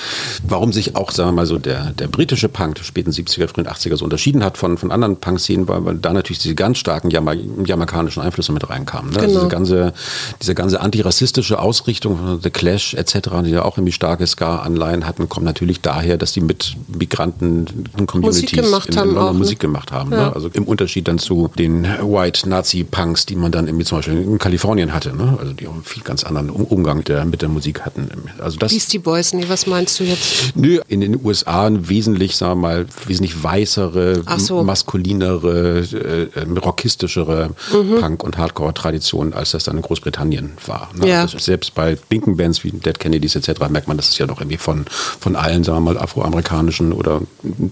[0.48, 3.68] warum sich auch, sagen wir mal so, der, der britische Punk der späten 70er, frühen
[3.68, 7.10] 80er so unterschieden hat von, von anderen Punk-Szenen, weil, weil da natürlich diese ganz starken
[7.10, 7.34] Jama
[7.66, 9.12] jamaikanischen Einflüsse mit reinkamen.
[9.12, 9.18] Ne?
[9.20, 9.40] Also Genau.
[9.42, 9.94] diese ganze,
[10.42, 15.28] diese ganze antirassistische Ausrichtung The Clash etc., die ja auch irgendwie stark starke Ska-Anleihen hatten,
[15.30, 17.66] kommt natürlich daher, dass die mit Migranten
[18.06, 19.40] Communities gemacht in, haben in London ne?
[19.40, 20.12] Musik gemacht haben.
[20.12, 20.26] Ja.
[20.28, 20.36] Ne?
[20.36, 24.38] Also im Unterschied dann zu den White Nazi-Punks, die man dann irgendwie zum Beispiel in
[24.38, 25.16] Kalifornien hatte.
[25.16, 25.38] Ne?
[25.40, 28.08] Also die auch einen viel ganz anderen Um- Umgang mit der, mit der Musik hatten.
[28.38, 30.56] Also das Beastie Boys, nee, was meinst du jetzt?
[30.56, 34.62] Nö, in den USA ein wesentlich, sagen wir mal, wesentlich weißere, so.
[34.64, 38.00] maskulinere, äh, äh, rockistischere Mhm.
[38.02, 40.90] Punk- und Hardcore-Tradition, als das dann in Großbritannien war.
[40.96, 41.08] Ne?
[41.10, 41.22] Ja.
[41.22, 43.70] Also selbst bei linken Bands wie Dead Kennedys etc.
[43.70, 44.86] merkt man, dass es ja doch irgendwie von,
[45.20, 47.22] von allen, sagen wir mal, afroamerikanischen oder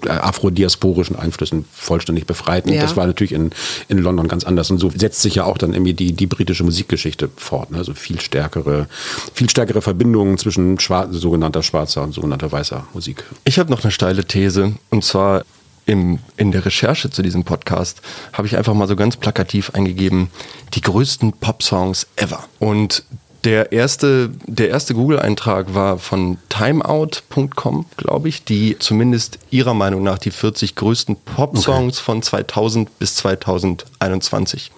[0.06, 2.66] äh, afrodiasporischen Einflüssen vollständig befreit.
[2.66, 2.82] Und Ja.
[2.82, 3.52] das war natürlich in,
[3.90, 4.70] in London ganz anders.
[4.72, 7.72] Und so setzt sich ja auch dann irgendwie die, die britische Musikgeschichte fort.
[7.72, 7.78] Ne?
[7.78, 8.88] Also viel stärkere,
[9.34, 13.24] viel stärkere Verbindungen zwischen schwar sogenannter schwarzer und sogenannter weißer Musik.
[13.44, 15.44] Ich habe noch eine steile These und zwar
[15.86, 20.30] im, in der Recherche zu diesem Podcast habe ich einfach mal so ganz plakativ eingegeben,
[20.76, 22.46] die größten Pop-Songs ever.
[22.60, 23.04] Und
[23.44, 30.18] der erste, der erste Google-Eintrag war von timeout.com, glaube ich, die zumindest ihrer Meinung nach
[30.18, 34.72] die 40 größten Pop-Songs von 2000 bis 2021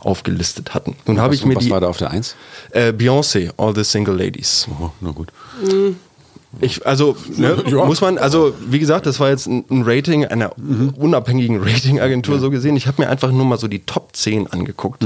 [0.00, 0.96] aufgelistet hatten.
[1.06, 2.36] Nun habe ich mir was die war da auf der Eins?
[2.70, 4.68] äh, Beyoncé, All the Single Ladies.
[4.80, 5.32] Oh, na gut.
[6.60, 7.84] Ich, also, ne, Ja.
[7.86, 10.52] muss man, also, wie gesagt, das war jetzt ein, ein Rating einer
[10.96, 12.76] unabhängigen Ratingagentur so gesehen.
[12.76, 15.04] Ich habe mir einfach nur mal so die Top 10 angeguckt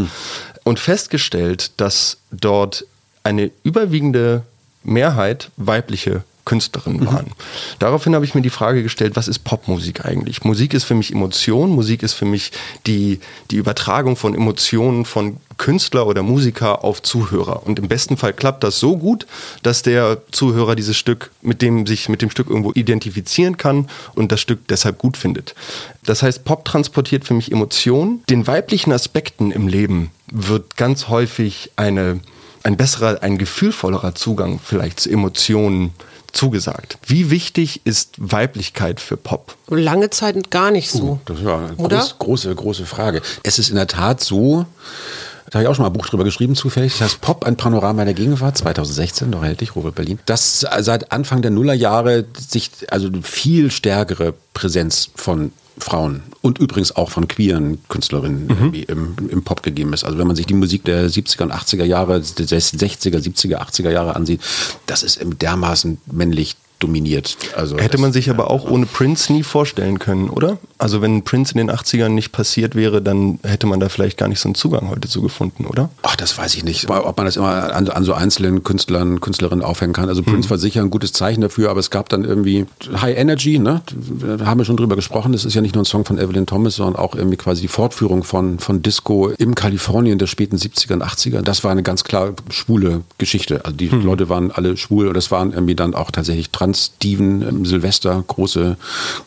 [0.65, 2.85] und festgestellt, dass dort
[3.27, 4.45] eine überwiegende
[4.85, 7.33] Mehrheit weibliche Künstlerinnen waren.
[7.81, 10.45] Daraufhin habe ich mir die Frage gestellt, was ist Popmusik eigentlich?
[10.45, 12.53] Musik ist für mich Emotion, Musik ist für mich
[12.87, 13.19] die,
[13.51, 17.67] die Übertragung von Emotionen von Künstler oder Musiker auf Zuhörer.
[17.67, 19.27] Und im besten Fall klappt das so gut,
[19.65, 24.31] dass der Zuhörer dieses Stück mit dem sich mit dem Stück irgendwo identifizieren kann und
[24.31, 25.55] das Stück deshalb gut findet.
[26.05, 28.23] Das heißt, Pop transportiert für mich Emotionen.
[28.31, 32.21] Den weiblichen Aspekten im Leben wird ganz häufig eine
[32.67, 35.93] ein besserer, ein gefühlvollerer Zugang vielleicht zu Emotionen
[36.33, 36.99] zugesagt.
[37.07, 39.57] Wie wichtig ist Weiblichkeit für Pop?
[39.69, 41.21] Lange Zeit gar nicht so.
[41.27, 41.99] Das ist ja eine Oder?
[41.99, 43.23] groß, große, große Frage.
[43.45, 44.67] Es ist in der Tat so,
[45.49, 46.93] da habe ich auch schon mal ein Buch drüber geschrieben, zufällig.
[46.95, 50.19] Das heißt Pop, ein Panorama der Gegenwart, 2016, doch erhältlich, Robert Berlin.
[50.27, 56.97] Dass seit Anfang der Nullerjahre sich also eine viel stärkere Präsenz von Frauen und übrigens
[56.97, 60.05] auch von queeren Künstlerinnen irgendwie im, im Pop gegeben ist.
[60.05, 63.91] Also wenn man sich die Musik der 70er und 80er Jahre, der 60er, 70er, 80er
[63.91, 64.41] Jahre ansieht,
[64.87, 67.37] das ist dermaßen männlich dominiert.
[67.57, 70.59] Also Hätte man sich aber auch ohne Prince nie vorstellen können, oder?
[70.79, 74.29] Also wenn Prince in den 80ern nicht passiert wäre, dann hätte man da vielleicht gar
[74.29, 75.89] nicht so einen Zugang heute zu gefunden, oder?
[76.03, 76.91] Ach, das weiß ich nicht.
[76.91, 80.09] Ob man das immer an, an so einzelnen Künstlern, Künstlerinnen aufhängen kann.
[80.09, 80.27] Also Mhm.
[80.27, 82.67] Prince war sicher ein gutes Zeichen dafür, aber es gab dann irgendwie
[83.01, 83.81] High Energy, ne?
[84.39, 85.33] Da haben wir schon drüber gesprochen.
[85.33, 87.69] Das ist ja nicht nur ein Song von Evelyn Thomas, sondern auch irgendwie quasi die
[87.69, 91.41] Fortführung von, von Disco im Kalifornien der späten 70er und 80er.
[91.43, 93.65] Das war eine ganz klar schwule Geschichte.
[93.65, 94.03] Also die Mhm.
[94.03, 97.43] Leute waren alle schwul und das waren irgendwie dann auch tatsächlich Trans-Diven.
[97.43, 98.77] Ähm, Silvester, große,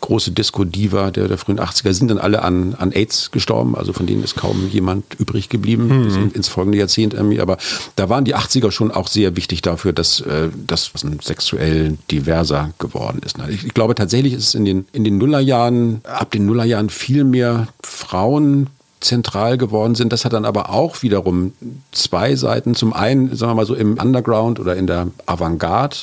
[0.01, 3.75] große Disco-Diva der, der frühen 80er, sind dann alle an, an AIDS gestorben.
[3.75, 7.39] Also von denen ist kaum jemand übrig geblieben bis in, ins folgende Jahrzehnt irgendwie.
[7.39, 7.57] Aber
[7.95, 13.21] da waren die 80er schon auch sehr wichtig dafür, dass äh, das sexuell diverser geworden
[13.25, 13.37] ist.
[13.49, 17.23] Ich, ich glaube tatsächlich ist es in den, in den Nullerjahren, ab den Nullerjahren viel
[17.23, 18.67] mehr Frauen
[18.99, 20.11] zentral geworden sind.
[20.11, 21.53] Das hat dann aber auch wiederum
[21.91, 22.75] zwei Seiten.
[22.75, 25.95] Zum einen, sagen wir mal so im Underground oder in der Avantgarde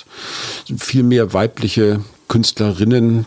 [0.76, 3.24] viel mehr weibliche Künstlerinnen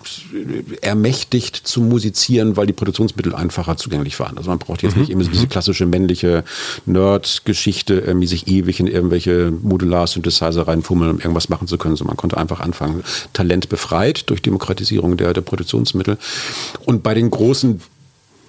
[0.81, 4.37] ermächtigt zu musizieren, weil die Produktionsmittel einfacher zugänglich waren.
[4.37, 6.43] Also man braucht jetzt nicht immer so diese klassische männliche
[6.85, 12.17] Nerd-Geschichte, irgendwie sich ewig in irgendwelche Modular-Synthesizer reinfummeln, um irgendwas machen zu können, sondern man
[12.17, 13.03] konnte einfach anfangen.
[13.31, 16.17] Talent befreit durch Demokratisierung der, der Produktionsmittel.
[16.85, 17.79] Und bei den großen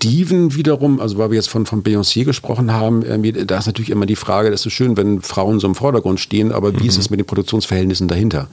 [0.03, 3.91] Diven wiederum, also weil wir jetzt von, von Beyoncé gesprochen haben, irgendwie, da ist natürlich
[3.91, 6.99] immer die Frage, das ist schön, wenn Frauen so im Vordergrund stehen, aber wie ist
[6.99, 8.49] es mit den Produktionsverhältnissen dahinter?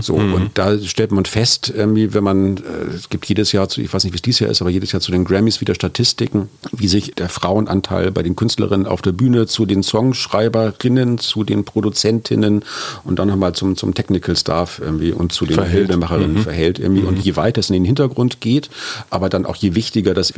[0.00, 2.60] So, und da stellt man fest, irgendwie, wenn man, äh,
[2.94, 4.92] es gibt jedes Jahr, zu, ich weiß nicht, wie es dieses Jahr ist, aber jedes
[4.92, 9.12] Jahr zu den Grammys wieder Statistiken, wie sich der Frauenanteil bei den Künstlerinnen auf der
[9.12, 12.64] Bühne zu den Songschreiberinnen, zu den Produzentinnen
[13.04, 15.88] und dann nochmal zum, zum Technical Staff irgendwie und zu den Verhält.
[15.88, 17.02] Bildemacherinnen verhält irgendwie.
[17.02, 18.70] Und je weiter es in den Hintergrund geht,
[19.10, 20.30] aber dann auch je wichtiger das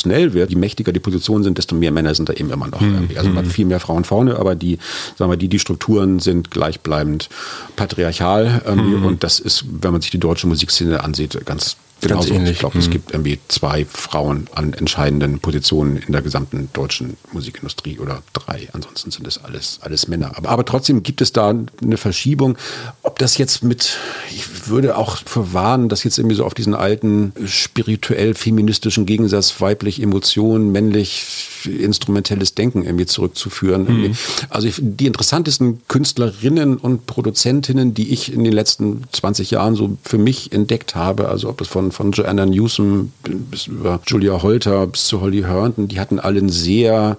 [0.00, 2.80] institutionell wird, je mächtiger die Positionen sind, desto mehr Männer sind da eben immer noch.
[2.80, 3.18] irgendwie.
[3.18, 4.78] Also man hat viel mehr Frauen vorne, aber die,
[5.16, 7.28] sagen wir, die, die Strukturen sind gleichbleibend
[7.76, 8.62] patriarchal.
[8.64, 8.94] irgendwie.
[8.94, 12.28] Und das ist, wenn man sich die deutsche Musikszene ansieht, ganz Genauso.
[12.28, 12.52] Ganz ähnlich.
[12.52, 17.98] Ich glaube, es gibt irgendwie zwei Frauen an entscheidenden Positionen in der gesamten deutschen Musikindustrie
[17.98, 18.68] oder drei.
[18.72, 20.36] Ansonsten sind es alles, alles Männer.
[20.36, 22.56] Aber, aber trotzdem gibt es da eine Verschiebung.
[23.02, 23.98] Ob das jetzt mit,
[24.30, 30.02] ich würde auch verwarnen, dass jetzt irgendwie so auf diesen alten spirituell feministischen Gegensatz weiblich
[30.02, 31.26] Emotionen, männlich
[31.66, 33.86] instrumentelles Denken irgendwie zurückzuführen.
[33.86, 34.14] Irgendwie.
[34.48, 39.98] Also ich, die interessantesten Künstlerinnen und Produzentinnen, die ich in den letzten 20 Jahren so
[40.02, 44.86] für mich entdeckt habe, also ob es von, von Joanna Newsom bis über Julia Holter
[44.86, 47.16] bis zu Holly Herndon, die hatten alle ein sehr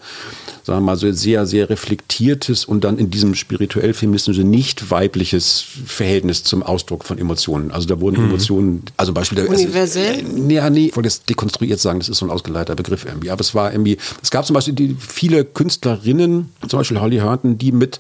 [0.64, 6.44] sagen wir mal, so sehr, sehr reflektiertes und dann in diesem spirituell-feministischen nicht weibliches Verhältnis
[6.44, 7.72] zum Ausdruck von Emotionen.
[7.72, 10.24] Also da wurden Emotionen, also Beispiel Universell?
[10.24, 13.32] Also, nee, nee, ich wollte jetzt dekonstruiert sagen, das ist so ein ausgeleiterter Begriff irgendwie.
[13.32, 17.58] Aber es war irgendwie, es gab zum Beispiel die, viele Künstlerinnen, zum Beispiel Holly Herndon,
[17.58, 18.00] die mit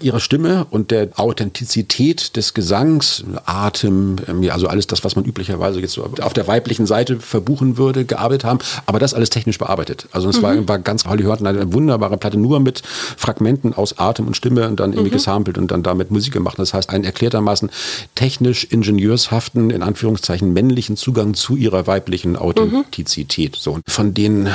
[0.00, 5.80] ihrer Stimme und der Authentizität des Gesangs, Atem, irgendwie, also alles das, was man üblicherweise
[5.80, 10.06] jetzt so auf der weiblichen Seite verbuchen würde, gearbeitet haben, aber das alles technisch bearbeitet.
[10.12, 12.82] Also es war, war ganz Holly Herndon eine wunderbare Platte, nur mit
[13.16, 16.58] Fragmenten aus Atem und Stimme und dann irgendwie gesampelt und dann damit Musik gemacht.
[16.58, 17.70] Das heißt, einen erklärtermaßen
[18.14, 23.56] technisch ingenieurshaften, in Anführungszeichen männlichen Zugang zu ihrer weiblichen Authentizität.
[23.56, 23.72] So.
[23.72, 24.48] Und von den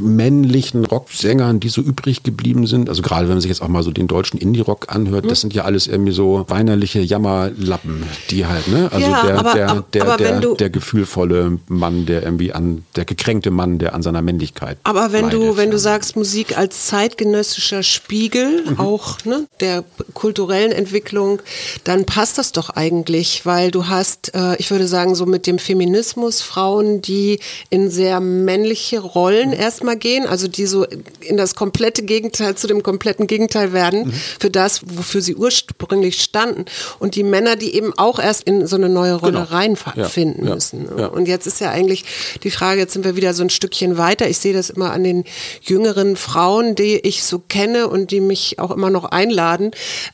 [0.00, 3.82] männlichen Rocksängern, die so übrig geblieben sind, also gerade wenn man sich jetzt auch mal
[3.82, 8.68] so den deutschen Indie-Rock anhört, das sind ja alles irgendwie so weinerliche Jammerlappen, die halt,
[8.68, 8.88] ne?
[8.92, 10.70] Also Ja, der, aber- der, der, aber der, du- der
[11.04, 14.78] gefühlvolle Mann, der irgendwie an, der gekränkte Mann, der an seiner Männlichkeit.
[14.84, 20.72] Aber wenn du, leidet, wenn du sagst, Musik als zeitgenössischer Spiegel auch ne, der kulturellen
[20.72, 21.40] Entwicklung,
[21.84, 25.58] dann passt das doch eigentlich, weil du hast, äh, ich würde sagen, so mit dem
[25.58, 27.38] Feminismus Frauen, die
[27.70, 30.84] in sehr männliche Rollen erstmal gehen, also die so
[31.20, 36.64] in das komplette Gegenteil zu dem kompletten Gegenteil werden, für das, wofür sie ursprünglich standen.
[36.98, 39.44] Und die Männer, die eben auch erst in so eine neue Rolle Genau.
[39.50, 40.88] reinfinden Ja, ja, müssen.
[40.98, 41.06] Ja.
[41.06, 42.04] Und jetzt ist ja eigentlich
[42.42, 44.28] die Frage, jetzt sind wir wieder so ein Stückchen weiter.
[44.28, 45.24] Ich sehe das immer an den
[45.62, 49.70] jüngeren Frauen, die ich so kenne und die mich auch immer noch einladen.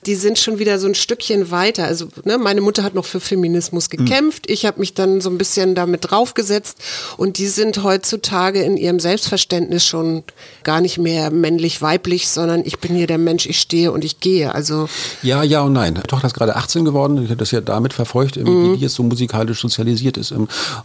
[0.07, 1.85] Die sind schon wieder so ein Stückchen weiter.
[1.85, 4.05] Also ne, meine Mutter hat noch für Feminismus Hm.
[4.05, 4.51] gekämpft.
[4.51, 6.79] Ich habe mich dann so ein bisschen damit draufgesetzt.
[7.17, 10.23] Und die sind heutzutage in ihrem Selbstverständnis schon
[10.65, 14.55] gar nicht mehr männlich-weiblich, sondern ich bin hier der Mensch, ich stehe und ich gehe.
[14.55, 14.89] Also
[15.23, 15.95] Ja, ja und nein.
[15.95, 17.19] Die Tochter ist gerade 18 geworden.
[17.23, 18.43] Ich habe das ja damit verfolgt, wie
[18.75, 20.33] die jetzt so musikalisch sozialisiert ist.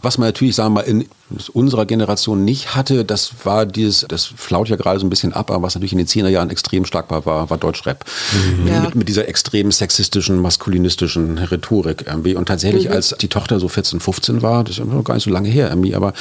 [0.02, 1.06] Was man natürlich, sagen wir mal, in
[1.52, 5.50] unserer Generation nicht hatte, das war dieses, das flaut ja gerade so ein bisschen ab,
[5.50, 8.04] aber was natürlich in den 10er Jahren extrem stark war, war, war Deutschrap.
[8.66, 8.82] Ja.
[8.82, 12.36] Mit, mit dieser extrem sexistischen, maskulinistischen Rhetorik irgendwie.
[12.36, 15.30] Und tatsächlich, als die Tochter so 14, 15 war, das ist noch gar nicht so
[15.30, 16.12] lange her irgendwie, aber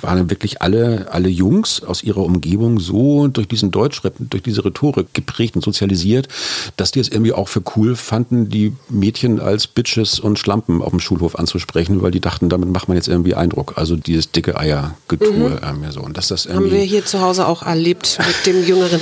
[0.00, 5.14] waren wirklich alle, alle Jungs aus ihrer Umgebung so durch diesen Deutschrap, durch diese Rhetorik
[5.14, 6.28] geprägt und sozialisiert,
[6.76, 10.90] dass die es irgendwie auch für cool fanden, die Mädchen als Bitches und Schlampen auf
[10.90, 13.74] dem Schulhof anzusprechen, weil die dachten, damit macht man jetzt irgendwie Eindruck.
[13.76, 16.00] Also dieses dicke Eier-Getue irgendwie so.
[16.00, 16.54] Und dass das Mhm.
[16.54, 19.00] haben wir hier zu Hause auch erlebt mit dem Jüngeren.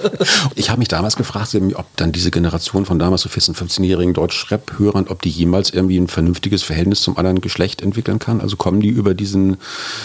[0.54, 5.06] ich habe mich damals gefragt, ob dann diese Generation von damals so 14-, 15-jährigen Deutsch-Rap-Hörern,
[5.08, 8.40] ob die jemals irgendwie ein vernünftiges Verhältnis zum anderen Geschlecht entwickeln kann.
[8.40, 9.56] Also kommen die über diesen,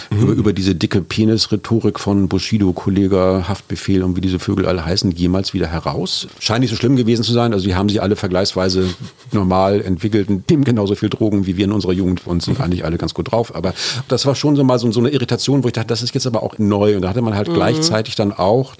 [0.09, 5.11] über, über diese dicke Penis-Rhetorik von Bushido, Kollega, Haftbefehl und wie diese Vögel alle heißen,
[5.11, 6.27] jemals wieder heraus?
[6.39, 7.53] Scheint nicht so schlimm gewesen zu sein.
[7.53, 8.89] Also die haben sich alle vergleichsweise
[9.31, 12.83] normal entwickelt und nehmen genauso viel Drogen wie wir in unserer Jugend und sind eigentlich
[12.83, 13.55] alle ganz gut drauf.
[13.55, 13.73] Aber
[14.07, 16.27] das war schon so mal so, so eine Irritation, wo ich dachte, das ist jetzt
[16.27, 16.95] aber auch neu.
[16.95, 18.73] Und da hatte man halt gleichzeitig dann auch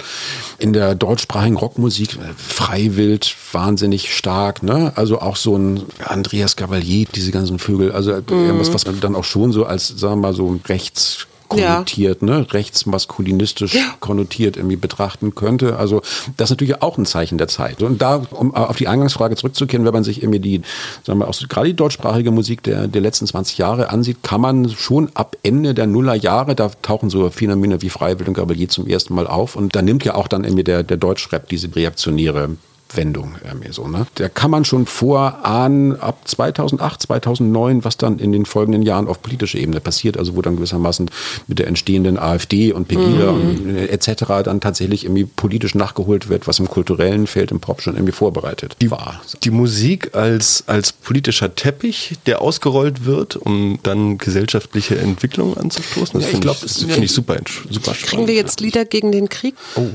[0.57, 4.93] in der deutschsprachigen Rockmusik äh, Freiwild wahnsinnig stark, ne?
[4.95, 9.15] Also auch so ein Andreas Gavalier, diese ganzen Vögel, also äh, irgendwas, was man dann
[9.15, 11.73] auch schon so als, sagen wir mal, so rechts Ja.
[11.73, 15.77] konnotiert, ne, rechtsmaskulinistisch konnotiert irgendwie betrachten könnte.
[15.77, 16.01] Also
[16.37, 17.81] das ist natürlich auch ein Zeichen der Zeit.
[17.83, 20.61] Und da, um auf die Eingangsfrage zurückzukehren, wenn man sich irgendwie die,
[21.03, 24.69] sagen wir, auch gerade die deutschsprachige Musik der, der letzten 20 Jahre ansieht, kann man
[24.69, 29.13] schon ab Ende der Nullerjahre, da tauchen so Phänomene wie Freiwild und Gabalier zum ersten
[29.13, 29.55] Mal auf.
[29.55, 32.49] Und da nimmt ja auch dann irgendwie der, der Deutschrap diese reaktionäre
[32.95, 34.05] Wendung irgendwie so, ne?
[34.15, 39.21] Da kann man schon vorahnen, ab 2008, 2009, was dann in den folgenden Jahren auf
[39.21, 41.09] politischer Ebene passiert, also wo dann gewissermaßen
[41.47, 44.43] mit der entstehenden AfD und Pegida und äh, etc.
[44.43, 48.75] dann tatsächlich irgendwie politisch nachgeholt wird, was im kulturellen Feld im Pop schon irgendwie vorbereitet
[48.89, 49.21] war.
[49.43, 56.23] Die Musik als, als politischer Teppich, der ausgerollt wird, um dann gesellschaftliche Entwicklungen anzustoßen, das
[56.23, 57.37] Ja, finde glaub, ich, das finde ich super,
[57.69, 58.07] super spannend.
[58.07, 59.55] Kriegen wir jetzt Lieder gegen den Krieg?
[59.75, 59.87] Oh.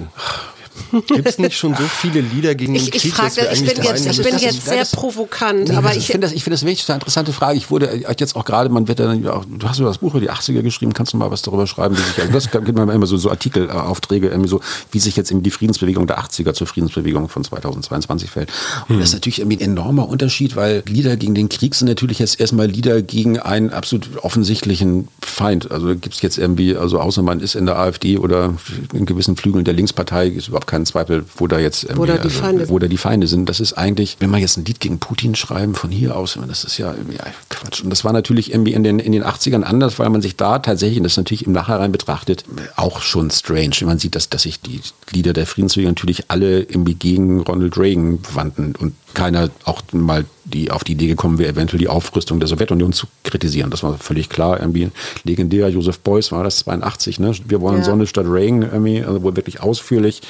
[1.09, 3.53] Gibt es nicht schon so viele Lieder gegen den Ich, ich Krieg, frage, dass wir
[3.53, 6.33] ich bin jetzt, ich bin jetzt sehr das- provokant, Nee, aber ich ich, finde das,
[6.33, 7.59] ich finde das wirklich eine interessante Frage.
[7.59, 10.12] Ich wurde äh, jetzt auch gerade, man wird dann, ja, du hast über das Buch
[10.15, 12.77] über die 80er geschrieben, kannst du mal was darüber schreiben, wie sich, also das gibt
[12.77, 14.61] man immer so, so Artikelaufträge, irgendwie so,
[14.93, 18.51] wie sich jetzt eben die Friedensbewegung der 80er zur Friedensbewegung von 2022 fällt.
[18.89, 22.19] Und das ist natürlich irgendwie ein enormer Unterschied, weil Lieder gegen den Krieg sind natürlich
[22.19, 25.71] jetzt erstmal Lieder gegen einen absolut offensichtlichen Feind.
[25.71, 28.55] Also gibt es jetzt irgendwie, also außer man ist in der AfD oder
[28.93, 32.31] in gewissen Flügeln der Linkspartei, ist überhaupt kein Zweifel, wo da jetzt irgendwie, da die
[32.31, 32.71] Feinde sind.
[32.71, 33.49] wo da die Feinde sind.
[33.49, 36.65] Das ist eigentlich, wenn man jetzt ein Lied gegen Putin schreiben von hier aus, das
[36.65, 37.83] ist ja irgendwie ja, Quatsch.
[37.83, 40.59] Und das war natürlich irgendwie in den, in den 80ern anders, weil man sich da
[40.59, 42.45] tatsächlich, das ist natürlich im Nachhinein betrachtet,
[42.77, 43.77] auch schon strange.
[43.83, 48.19] Man sieht, dass, dass sich die Lieder der Friedensbewegung natürlich alle irgendwie gegen Ronald Reagan
[48.35, 52.47] wandten und keiner auch mal die auf die Idee gekommen wäre, eventuell die Aufrüstung der
[52.49, 53.69] Sowjetunion zu kritisieren.
[53.71, 54.61] Das war völlig klar.
[54.61, 54.91] Irgendwie
[55.25, 55.69] legendär.
[55.71, 57.19] Joseph Beuys war das 82.
[57.19, 57.33] Ne?
[57.49, 57.83] Wir wollen Ja.
[57.85, 58.63] Sonne statt Reagan.
[58.63, 60.21] Irgendwie, also wo wirklich ausführlich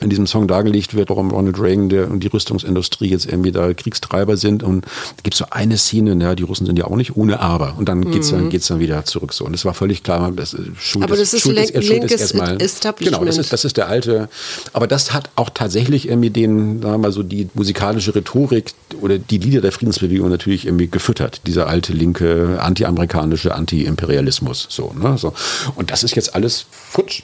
[0.00, 3.72] in diesem Song dargelegt wird, warum Ronald Reagan der, und die Rüstungsindustrie jetzt irgendwie da
[3.72, 4.64] Kriegstreiber sind.
[4.64, 4.84] Und
[5.16, 6.34] es gibt so eine Szene, ne?
[6.34, 7.74] die Russen sind ja auch nicht ohne Aber.
[7.78, 9.44] Und dann geht's dann geht's dann wieder zurück so.
[9.44, 12.20] Und es war völlig klar, das ist Schuld Aber das ist Schuld link- Schuld linkes
[12.20, 12.58] erstmal-.
[12.98, 14.28] Genau, das ist, das ist der alte.
[14.72, 19.18] Aber das hat auch tatsächlich irgendwie den, sagen wir mal so, die musikalische Rhetorik oder
[19.18, 21.42] die Lieder der Friedensbewegung natürlich irgendwie gefüttert.
[21.46, 24.66] Dieser alte linke, anti-amerikanische Anti-Imperialismus.
[24.70, 25.18] So, ne?
[25.18, 25.34] so.
[25.74, 27.22] Und das ist jetzt alles futsch.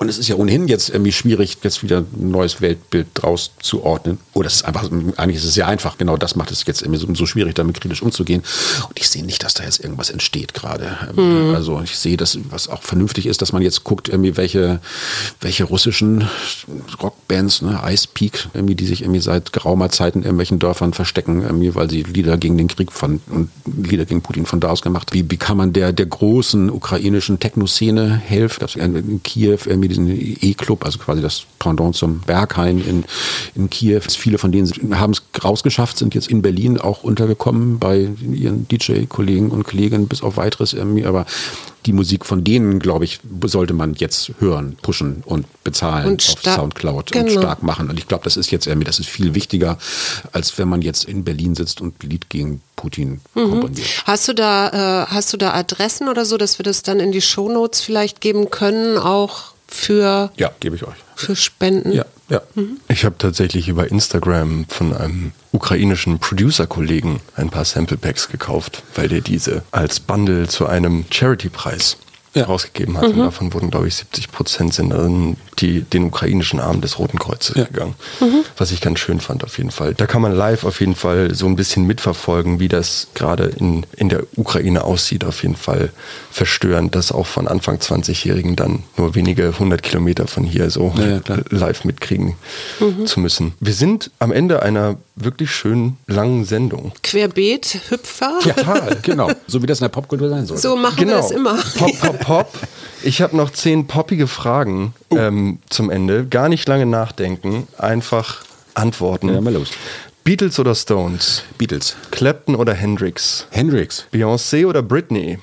[0.00, 3.84] Und es ist ja ohnehin jetzt irgendwie schwierig, jetzt wieder ein neues Weltbild draus zu
[3.84, 4.16] ordnen.
[4.32, 5.98] Oder es ist einfach, eigentlich ist es sehr einfach.
[5.98, 8.42] Genau das macht es jetzt irgendwie so, so schwierig, damit kritisch umzugehen.
[8.88, 10.96] Und ich sehe nicht, dass da jetzt irgendwas entsteht gerade.
[11.54, 14.80] Also ich sehe, dass was auch vernünftig ist, dass man jetzt guckt, irgendwie welche,
[15.42, 16.26] welche russischen
[17.02, 21.42] Rockbands, ne, Ice Peak, irgendwie, die sich irgendwie seit geraumer Zeit in irgendwelchen Dörfern verstecken,
[21.42, 24.80] irgendwie, weil sie Lieder gegen den Krieg von und Lieder gegen Putin von da aus
[24.80, 25.12] gemacht.
[25.12, 28.60] Wie, wie kann man der, der großen ukrainischen Techno-Szene helfen?
[28.60, 33.04] Das in Kiew irgendwie diesen E-Club, also quasi das Pendant zum Berghain in,
[33.54, 34.00] in Kiew.
[34.08, 39.50] Viele von denen haben es rausgeschafft, sind jetzt in Berlin auch untergekommen bei ihren DJ-Kollegen
[39.50, 41.26] und Kolleginnen bis auf weiteres irgendwie, aber
[41.86, 46.54] die Musik von denen, glaube ich, sollte man jetzt hören, pushen und bezahlen Und auf
[46.54, 47.40] Soundcloud und genau.
[47.40, 47.88] stark machen.
[47.88, 49.78] Und ich glaube, das ist jetzt irgendwie, das ist viel wichtiger,
[50.32, 53.50] als wenn man jetzt in Berlin sitzt und Lied gegen Putin Mhm.
[53.50, 53.86] komponiert.
[54.04, 57.12] Hast du da, äh, hast du da Adressen oder so, dass wir das dann in
[57.12, 60.96] die Shownotes vielleicht geben können, auch für, Ja, gebe ich euch.
[61.16, 61.92] für Spenden?
[61.92, 62.42] Ja, ja.
[62.88, 69.08] Ich habe tatsächlich über Instagram von einem ukrainischen Producer-Kollegen ein paar Sample Packs gekauft, weil
[69.08, 71.96] der diese als Bundle zu einem Charity-Preis
[72.32, 72.44] Ja.
[72.44, 73.04] rausgegeben hat.
[73.08, 77.18] Und davon wurden, glaube ich, 70 Prozent sind dann die, den ukrainischen Arm des Roten
[77.18, 77.64] Kreuzes Ja.
[77.64, 77.94] gegangen.
[78.56, 79.94] Was ich ganz schön fand auf jeden Fall.
[79.94, 83.84] Da kann man live auf jeden Fall so ein bisschen mitverfolgen, wie das gerade in,
[83.96, 85.24] in der Ukraine aussieht.
[85.24, 85.90] Auf jeden Fall
[86.30, 91.06] verstörend, das auch von Anfang 20-Jährigen dann nur wenige hundert Kilometer von hier so Ja,
[91.28, 92.36] ja, live mitkriegen
[93.04, 93.54] zu müssen.
[93.60, 96.92] Wir sind am Ende einer wirklich schönen langen Sendung.
[97.02, 98.38] Querbeet, Hüpfer?
[98.42, 99.30] Total, genau.
[99.46, 100.56] So wie das in der Popkultur sein soll.
[100.58, 101.58] So machen wir das immer.
[101.76, 102.52] Pop, pop, pop.
[103.02, 105.16] Ich habe noch zehn poppige Fragen Oh.
[105.16, 106.26] ähm, zum Ende.
[106.26, 108.44] Gar nicht lange nachdenken, einfach
[108.74, 109.28] antworten.
[109.34, 109.70] Ja, mal los.
[110.22, 111.42] Beatles oder Stones?
[111.58, 111.96] Beatles.
[112.10, 113.46] Clapton oder Hendrix?
[113.50, 114.04] Hendrix.
[114.12, 115.38] Beyoncé oder Britney?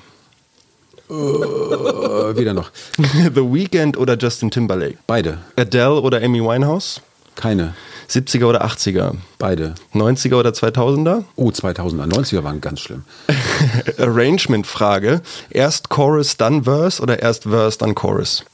[1.10, 2.70] Äh, wieder noch.
[2.96, 4.98] The Weeknd oder Justin Timberlake?
[5.06, 5.38] Beide.
[5.56, 7.00] Adele oder Amy Winehouse?
[7.34, 7.74] Keine.
[8.08, 9.14] 70er oder 80er?
[9.38, 9.74] Beide.
[9.94, 11.24] 90er oder 2000er?
[11.36, 12.06] Oh, 2000er.
[12.06, 13.04] 90er waren ganz schlimm.
[13.98, 15.20] Arrangement-Frage.
[15.50, 18.44] Erst Chorus, dann Verse oder erst Verse, dann Chorus?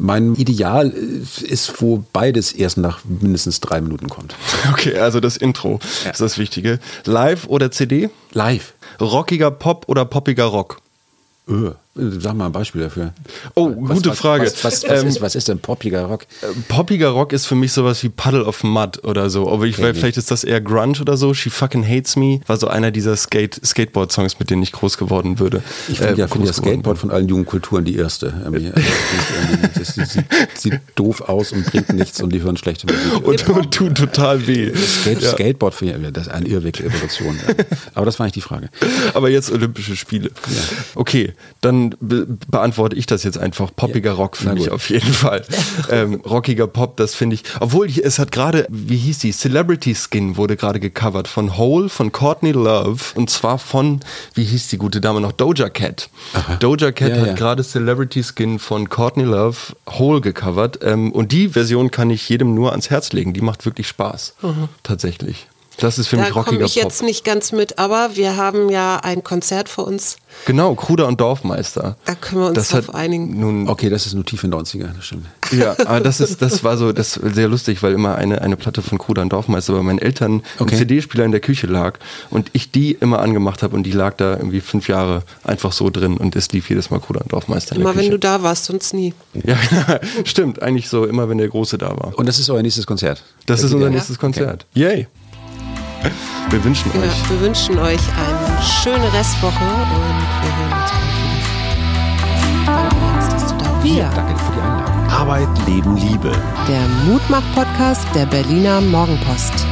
[0.00, 4.36] Mein Ideal ist, wo beides erst nach mindestens drei Minuten kommt.
[4.72, 6.78] Okay, also das Intro ist das Wichtige.
[7.04, 8.10] Live oder CD?
[8.32, 8.74] Live.
[9.00, 10.80] Rockiger Pop oder poppiger Rock?
[11.48, 11.72] Öh.
[12.20, 13.12] Sag mal ein Beispiel dafür.
[13.54, 14.44] Oh, Was- gute was, Frage.
[14.46, 16.26] Was, was, Ähm, ist, was ist denn poppiger Rock?
[16.68, 19.50] Poppiger Rock ist für mich sowas wie Puddle of Mud oder so.
[19.50, 21.34] Aber ich Okay, weiß, vielleicht ist das eher Grunge oder so.
[21.34, 25.38] She fucking hates me war so einer dieser Skate Skateboard-Songs, mit denen ich groß geworden
[25.38, 25.62] würde.
[25.88, 28.32] Ich finde Äh, ja, find ja Skateboard von allen Jugendkulturen die erste.
[28.44, 28.70] Irgendwie.
[29.74, 30.24] Das sieht, sieht,
[30.54, 33.26] sieht doof aus und bringt nichts und die hören schlechte Musik.
[33.48, 34.72] Und, und tut total weh.
[34.74, 35.30] Skate, Ja.
[35.32, 37.38] Skateboard finde ich, das ist ein Irrweg, Evolution.
[37.94, 38.68] Aber das war nicht die Frage.
[39.14, 40.30] Aber jetzt Olympische Spiele.
[40.94, 43.70] Okay, dann be beantworte ich das jetzt einfach.
[43.74, 44.72] Poppiger Rock für Na mich gut.
[44.72, 45.44] auf jeden Fall.
[45.90, 47.44] ähm, rockiger Pop, das finde ich.
[47.60, 49.32] Obwohl, ich- es hat gerade, wie hieß die?
[49.32, 54.00] Celebrity Skin wurde gerade gecovert von Hole, von Courtney Love und zwar von,
[54.34, 55.32] wie hieß die gute Dame noch?
[55.32, 56.10] Doja Cat.
[56.60, 57.34] Doja Cat Ja, hat ja.
[57.34, 59.56] gerade Celebrity Skin von Courtney Love
[59.88, 63.32] Hole gecovert ähm, und die Version kann ich jedem nur ans Herz legen.
[63.32, 64.34] Die macht wirklich Spaß.
[64.82, 65.46] Tatsächlich.
[65.80, 67.06] Das ist für mich Da komme rockiger ich jetzt Pop.
[67.06, 70.16] nicht ganz mit, aber wir haben ja ein Konzert für uns.
[70.44, 71.96] Genau, Kruder und Dorfmeister.
[72.04, 73.38] Da können wir uns das drauf hat einigen.
[73.38, 75.26] Nun, Okay, das ist nur tiefe 90er, das stimmt.
[75.50, 78.56] Ja, aber das ist, das war so, das ist sehr lustig, weil immer eine, eine
[78.58, 80.72] Platte von Kruder und Dorfmeister bei meinen Eltern Okay.
[80.74, 81.98] im CD-Spieler in der Küche lag
[82.28, 85.88] und ich die immer angemacht habe und die lag da irgendwie fünf Jahre einfach so
[85.88, 88.10] drin und es lief jedes Mal Kruder und Dorfmeister in Immer der wenn Küche.
[88.10, 89.14] du da warst, sonst nie.
[89.44, 89.56] ja,
[90.24, 92.18] stimmt, eigentlich so, immer wenn der Große da war.
[92.18, 93.22] Und das ist euer nächstes Konzert?
[93.46, 93.92] Das ist unser Ja.
[93.92, 94.66] nächstes Konzert.
[94.74, 95.06] Yay!
[96.50, 97.30] Wir wünschen Ja, euch.
[97.30, 101.04] wir wünschen euch eine schöne Restwoche und wir hören uns bald
[102.64, 102.66] wieder.
[102.66, 105.10] Danke, dass du da Danke für die Einladung.
[105.10, 106.32] Arbeit, Leben, Liebe.
[106.68, 109.64] Der Mutmach-Podcast der Berliner Morgenpost.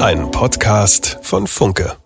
[0.00, 2.01] Ein Podcast von Funke.